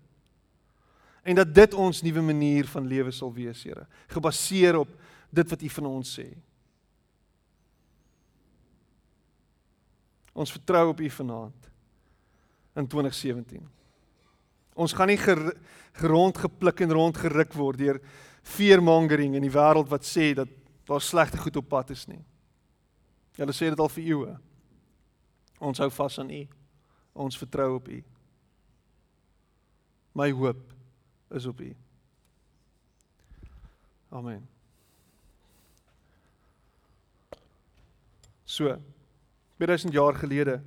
En 1.27 1.35
dat 1.35 1.49
dit 1.51 1.73
ons 1.73 2.01
nuwe 2.01 2.21
manier 2.23 2.67
van 2.71 2.87
lewe 2.87 3.11
sal 3.11 3.33
wees, 3.35 3.65
Here, 3.67 3.83
gebaseer 4.07 4.77
op 4.79 4.91
dit 5.29 5.49
wat 5.51 5.61
U 5.61 5.69
van 5.69 5.87
ons 5.89 6.11
sê. 6.19 6.27
Ons 10.37 10.53
vertrou 10.55 10.85
op 10.93 11.01
U 11.03 11.09
vanaand 11.09 11.67
in 12.77 12.87
2017. 12.87 13.65
Ons 14.77 14.93
gaan 14.93 15.09
nie 15.11 15.17
ger, 15.19 15.41
gerond 15.99 16.37
gepluk 16.37 16.85
en 16.85 16.95
rond 16.95 17.19
geruk 17.19 17.57
word 17.57 17.81
deur 17.81 17.99
fearmongering 18.47 19.35
in 19.35 19.43
die 19.43 19.51
wêreld 19.51 19.89
wat 19.91 20.07
sê 20.07 20.29
dat 20.37 20.51
daar 20.87 21.03
slegte 21.03 21.41
goed 21.41 21.59
op 21.59 21.67
pad 21.67 21.91
is 21.91 22.05
nie. 22.07 22.21
Hulle 23.35 23.57
sê 23.57 23.67
dit 23.73 23.83
al 23.83 23.91
vir 23.97 24.05
eeue. 24.05 24.37
Ons 25.59 25.83
hou 25.83 25.89
vas 25.91 26.21
aan 26.23 26.31
U. 26.31 26.41
Ons 27.27 27.41
vertrou 27.41 27.73
op 27.81 27.91
U. 27.91 27.99
My 30.15 30.31
hoop 30.31 30.76
is 31.29 31.45
op 31.45 31.59
U. 31.59 31.75
Amen. 34.09 34.49
So 38.45 38.77
2000 39.57 39.93
jaar 39.93 40.15
gelede 40.15 40.61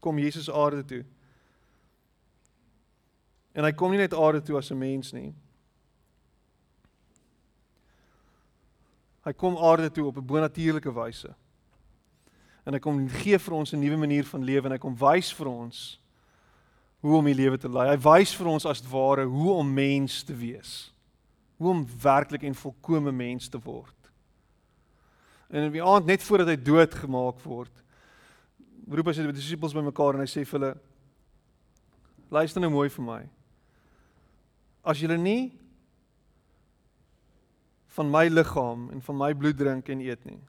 kom 0.00 0.18
Jesus 0.18 0.50
aarde 0.50 0.84
toe. 0.84 1.04
En 3.52 3.64
hy 3.64 3.72
kom 3.72 3.90
nie 3.90 4.00
net 4.00 4.14
aarde 4.14 4.42
toe 4.42 4.56
as 4.56 4.70
'n 4.70 4.78
mens 4.78 5.12
nie. 5.12 5.34
Hy 9.22 9.32
kom 9.32 9.56
aarde 9.56 9.90
toe 9.90 10.06
op 10.06 10.16
'n 10.16 10.26
bonatuurlike 10.26 10.92
wyse. 10.92 11.34
En 12.64 12.72
hy 12.72 12.78
kom 12.78 13.08
gee 13.08 13.38
vir 13.38 13.54
ons 13.54 13.72
'n 13.72 13.78
nuwe 13.78 13.96
manier 13.96 14.24
van 14.24 14.44
lewe 14.44 14.64
en 14.64 14.72
hy 14.72 14.78
kom 14.78 14.96
wys 14.96 15.32
vir 15.32 15.46
ons 15.46 16.01
hoe 17.02 17.16
om 17.18 17.26
die 17.26 17.34
lewe 17.34 17.58
te 17.58 17.70
lei. 17.70 17.88
Hy 17.90 17.98
wys 18.04 18.32
vir 18.38 18.48
ons 18.52 18.66
as 18.70 18.82
ware 18.86 19.24
hoe 19.26 19.56
om 19.56 19.74
mens 19.74 20.20
te 20.22 20.34
wees. 20.38 20.92
Hoe 21.58 21.72
om 21.74 21.82
werklik 22.02 22.46
en 22.46 22.54
volkomme 22.54 23.12
mens 23.14 23.50
te 23.50 23.58
word. 23.62 23.96
En 25.50 25.66
in 25.66 25.74
die 25.74 25.82
aand 25.84 26.06
net 26.06 26.22
voordat 26.22 26.52
hy 26.54 26.56
dood 26.56 26.94
gemaak 26.96 27.42
word, 27.44 27.82
roep 28.88 29.10
hy 29.10 29.16
sy 29.18 29.26
disippels 29.34 29.74
bymekaar 29.76 30.16
en 30.16 30.24
hy 30.24 30.30
sê 30.30 30.46
vir 30.46 30.58
hulle 30.58 30.72
luister 32.32 32.62
nou 32.62 32.70
mooi 32.72 32.88
vir 32.94 33.04
my. 33.04 33.20
As 34.86 35.02
julle 35.02 35.18
nie 35.20 35.50
van 37.92 38.08
my 38.08 38.24
liggaam 38.30 38.88
en 38.94 39.04
van 39.04 39.18
my 39.26 39.34
bloed 39.36 39.58
drink 39.58 39.90
en 39.92 40.00
eet 40.06 40.22
nie, 40.24 40.40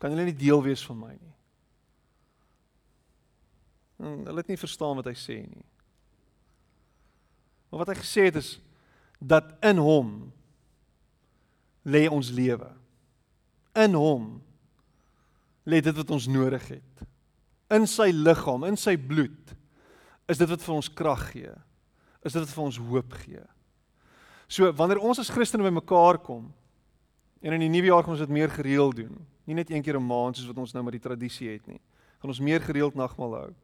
kan 0.00 0.10
julle 0.10 0.26
nie 0.26 0.40
deel 0.40 0.64
wees 0.64 0.82
van 0.88 0.98
my 1.04 1.14
nie. 1.14 1.34
En 4.08 4.24
hulle 4.26 4.42
het 4.42 4.50
nie 4.50 4.58
verstaan 4.58 4.98
wat 4.98 5.12
hy 5.12 5.18
sê 5.18 5.42
nie. 5.44 5.66
Maar 7.68 7.84
wat 7.84 7.92
hy 7.92 7.98
gesê 8.00 8.28
het 8.28 8.40
is 8.40 8.56
dat 9.18 9.50
in 9.66 9.80
hom 9.82 10.32
lê 11.84 12.06
ons 12.08 12.30
lewe. 12.30 12.70
In 13.78 13.94
hom 13.94 14.38
lê 15.68 15.80
dit 15.84 15.96
wat 15.96 16.10
ons 16.10 16.26
nodig 16.26 16.64
het 16.68 17.08
in 17.74 17.86
sy 17.88 18.10
liggaam, 18.14 18.64
in 18.68 18.78
sy 18.80 18.96
bloed, 18.96 19.54
is 20.28 20.40
dit 20.40 20.48
wat 20.48 20.64
vir 20.64 20.74
ons 20.74 20.90
krag 20.92 21.24
gee. 21.32 21.52
Is 22.24 22.34
dit 22.34 22.42
wat 22.42 22.52
vir 22.52 22.64
ons 22.64 22.80
hoop 22.90 23.16
gee. 23.24 23.44
So 24.48 24.70
wanneer 24.76 25.02
ons 25.04 25.20
as 25.20 25.32
Christene 25.32 25.66
bymekaar 25.66 26.20
kom 26.24 26.48
en 27.44 27.54
in 27.54 27.62
die 27.66 27.70
nuwe 27.70 27.90
jaar 27.90 28.02
gaan 28.02 28.16
ons 28.16 28.24
dit 28.24 28.32
meer 28.32 28.50
gereeld 28.50 28.96
doen, 28.98 29.12
nie 29.46 29.56
net 29.56 29.70
een 29.70 29.84
keer 29.84 29.96
'n 30.00 30.06
maand 30.06 30.36
soos 30.36 30.48
wat 30.48 30.58
ons 30.58 30.72
nou 30.72 30.82
met 30.82 30.96
die 30.96 31.04
tradisie 31.04 31.48
het 31.52 31.66
nie. 31.66 31.80
Gaan 32.20 32.30
ons 32.30 32.40
meer 32.40 32.60
gereeld 32.60 32.94
nagmaal 32.94 33.34
hou. 33.34 33.54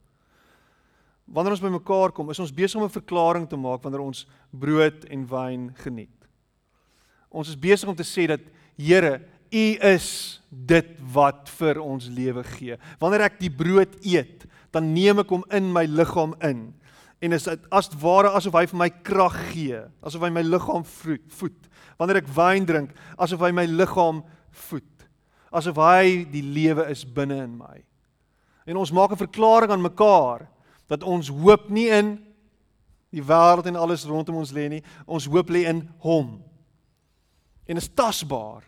Wanneer 1.24 1.56
ons 1.56 1.62
bymekaar 1.64 2.12
kom, 2.12 2.30
is 2.30 2.40
ons 2.42 2.52
besig 2.52 2.76
om 2.80 2.84
'n 2.84 3.00
verklaring 3.00 3.48
te 3.48 3.56
maak 3.56 3.82
wanneer 3.82 4.00
ons 4.00 4.26
brood 4.50 5.04
en 5.04 5.26
wyn 5.26 5.74
geniet. 5.74 6.28
Ons 7.30 7.48
is 7.48 7.58
besig 7.58 7.88
om 7.88 7.96
te 7.96 8.04
sê 8.04 8.26
dat 8.26 8.40
Here, 8.76 9.20
U 9.54 9.66
is 9.86 10.40
dit 10.50 10.86
wat 11.14 11.48
vir 11.60 11.78
ons 11.78 12.08
lewe 12.10 12.42
gee. 12.56 12.76
Wanneer 12.98 13.28
ek 13.28 13.38
die 13.38 13.50
brood 13.50 13.94
eet, 14.02 14.48
dan 14.74 14.92
neem 14.92 15.22
ek 15.22 15.30
hom 15.30 15.44
in 15.54 15.72
my 15.72 15.84
liggaam 15.86 16.34
in. 16.42 16.74
En 17.22 17.32
is 17.32 17.46
dit 17.46 17.68
as 17.70 17.88
ware 18.02 18.32
asof 18.34 18.56
hy 18.58 18.64
vir 18.66 18.80
my 18.80 18.88
krag 19.06 19.36
gee, 19.52 19.78
asof 20.02 20.26
hy 20.26 20.30
my 20.34 20.42
liggaam 20.42 20.82
voed. 20.84 21.70
Wanneer 22.00 22.16
ek 22.24 22.32
wyn 22.34 22.66
drink, 22.66 22.90
asof 23.14 23.44
hy 23.46 23.52
my 23.54 23.66
liggaam 23.70 24.24
voed. 24.50 25.06
Asof 25.54 25.78
hy 25.78 26.24
die 26.32 26.42
lewe 26.42 26.88
is 26.90 27.04
binne 27.06 27.38
in 27.44 27.54
my. 27.56 27.78
En 28.66 28.80
ons 28.80 28.92
maak 28.92 29.12
'n 29.12 29.22
verklaring 29.22 29.70
aan 29.70 29.86
mekaar 29.86 30.48
dat 30.90 31.02
ons 31.02 31.28
hoop 31.28 31.68
nie 31.72 31.88
in 31.88 32.16
die 33.14 33.22
wêreld 33.22 33.66
en 33.70 33.78
alles 33.78 34.06
rondom 34.08 34.40
ons 34.42 34.52
lê 34.54 34.66
nie. 34.68 34.82
Ons 35.06 35.28
hoop 35.30 35.52
lê 35.54 35.64
in 35.70 35.84
hom. 36.04 36.36
En 37.66 37.80
is 37.80 37.88
tasbaar. 37.88 38.64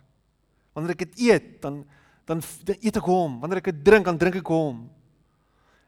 Wanneer 0.76 0.94
ek 0.94 1.06
dit 1.06 1.24
eet, 1.28 1.54
dan 1.64 1.84
dan 2.26 2.40
eet 2.82 2.96
ek 2.98 3.06
hom. 3.06 3.36
Wanneer 3.38 3.60
ek 3.60 3.68
dit 3.70 3.82
drink, 3.86 4.08
dan 4.08 4.16
drink 4.18 4.40
ek 4.40 4.48
hom. 4.50 4.80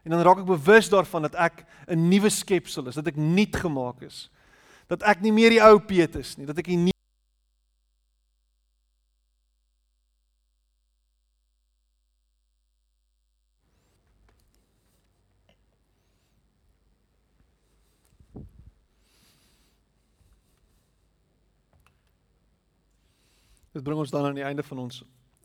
En 0.07 0.13
dan 0.13 0.21
raak 0.23 0.39
ek 0.39 0.47
bewus 0.47 0.87
daarvan 0.87 1.27
dat 1.27 1.35
ek 1.35 1.65
'n 1.87 2.07
nuwe 2.09 2.29
skepsel 2.31 2.87
is, 2.87 2.95
dat 2.95 3.07
ek 3.07 3.19
nuut 3.19 3.55
gemaak 3.55 4.01
is. 4.01 4.29
Dat 4.87 5.03
ek 5.03 5.21
nie 5.21 5.31
meer 5.31 5.49
die 5.49 5.61
ou 5.61 5.79
Piet 5.79 6.15
is 6.15 6.37
nie, 6.37 6.45
dat 6.45 6.57
ek 6.57 6.67
nie 6.67 6.95
Dit 23.73 23.83
bring 23.83 23.99
ons 24.01 24.09
dan 24.09 24.25
aan 24.25 24.37
die 24.37 24.45
einde 24.45 24.63
van 24.65 24.85
ons 24.85 25.03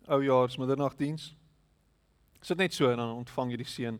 oujaars 0.09 0.57
middernagdiens. 0.57 1.35
Sit 2.41 2.61
net 2.61 2.75
so 2.75 2.89
en 2.91 3.01
dan 3.01 3.17
ontvang 3.19 3.53
jy 3.53 3.59
die 3.61 3.69
seën 3.69 3.99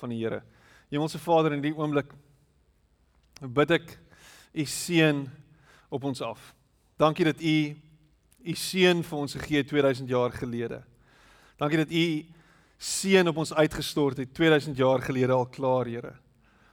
van 0.00 0.12
die 0.12 0.18
Here. 0.22 0.42
Hemelse 0.90 1.18
Vader, 1.22 1.54
in 1.54 1.62
die 1.62 1.74
oomblik 1.74 2.10
bid 3.40 3.76
ek 3.78 3.94
u 4.52 4.64
seën 4.66 5.22
op 5.90 6.04
ons 6.04 6.22
af. 6.22 6.50
Dankie 6.98 7.28
dat 7.30 7.40
u 7.40 7.56
u 8.40 8.54
seën 8.56 9.02
vir 9.04 9.18
ons 9.18 9.36
gegee 9.36 9.64
2000 9.68 10.08
jaar 10.08 10.32
gelede. 10.32 10.80
Dankie 11.60 11.82
dat 11.82 11.92
u 11.92 12.04
seën 12.80 13.28
op 13.28 13.36
ons 13.36 13.52
uitgestort 13.52 14.16
het 14.16 14.34
2000 14.34 14.76
jaar 14.76 15.02
gelede 15.04 15.32
al 15.36 15.46
klaar, 15.46 15.86
Here. 15.86 16.14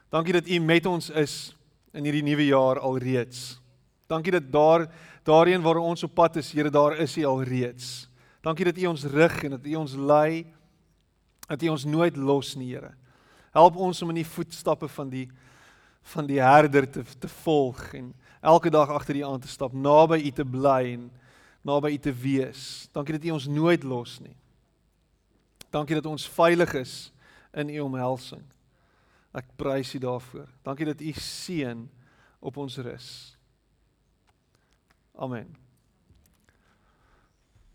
Dankie 0.10 0.34
dat 0.34 0.48
u 0.48 0.60
met 0.60 0.86
ons 0.86 1.10
is 1.10 1.56
in 1.94 2.08
hierdie 2.08 2.24
nuwe 2.24 2.46
jaar 2.48 2.80
alreeds. 2.80 3.60
Dankie 4.08 4.32
dat 4.32 4.52
daar 4.52 4.88
daarheen 5.24 5.62
waar 5.62 5.78
ons 5.78 6.04
op 6.04 6.14
pad 6.16 6.36
is, 6.36 6.52
Here, 6.52 6.70
daar 6.70 6.98
is 6.98 7.18
U 7.18 7.26
alreeds. 7.26 8.10
Dankie 8.42 8.66
dat 8.66 8.78
U 8.78 8.86
ons 8.86 9.04
rig 9.04 9.44
en 9.44 9.50
dat 9.58 9.66
U 9.66 9.76
ons 9.76 9.96
lei. 9.96 10.46
Dat 11.48 11.62
U 11.62 11.68
ons 11.68 11.86
nooit 11.86 12.16
los 12.16 12.56
nie, 12.56 12.74
Here. 12.74 12.94
Help 13.52 13.76
ons 13.76 14.02
om 14.02 14.10
in 14.10 14.22
die 14.22 14.28
voetstappe 14.28 14.88
van 14.88 15.10
die 15.10 15.28
van 16.08 16.24
die 16.24 16.40
herder 16.40 16.86
te 16.88 17.02
te 17.20 17.28
volg 17.28 17.82
en 17.94 18.14
elke 18.40 18.70
dag 18.72 18.90
agter 18.90 19.16
U 19.16 19.24
aan 19.28 19.42
te 19.44 19.48
stap, 19.52 19.74
naby 19.74 20.22
U 20.24 20.32
te 20.32 20.46
bly 20.46 20.94
en 20.94 21.10
naby 21.68 21.92
U 21.98 21.98
te 21.98 22.14
wees. 22.14 22.88
Dankie 22.96 23.18
dat 23.18 23.26
U 23.28 23.34
ons 23.36 23.48
nooit 23.52 23.84
los 23.84 24.20
nie. 24.24 24.36
Dankie 25.70 25.96
dat 26.00 26.06
ons 26.06 26.30
veilig 26.30 26.74
is 26.80 27.12
in 27.54 27.70
U 27.76 27.80
omhelsing. 27.90 28.46
Ek 29.36 29.50
prys 29.60 29.92
U 29.96 30.00
daarvoor. 30.00 30.48
Dankie 30.64 30.88
dat 30.88 31.02
U 31.02 31.12
seën 31.12 31.84
op 32.40 32.58
ons 32.58 32.78
rus. 32.78 33.37
Amen. 35.18 35.67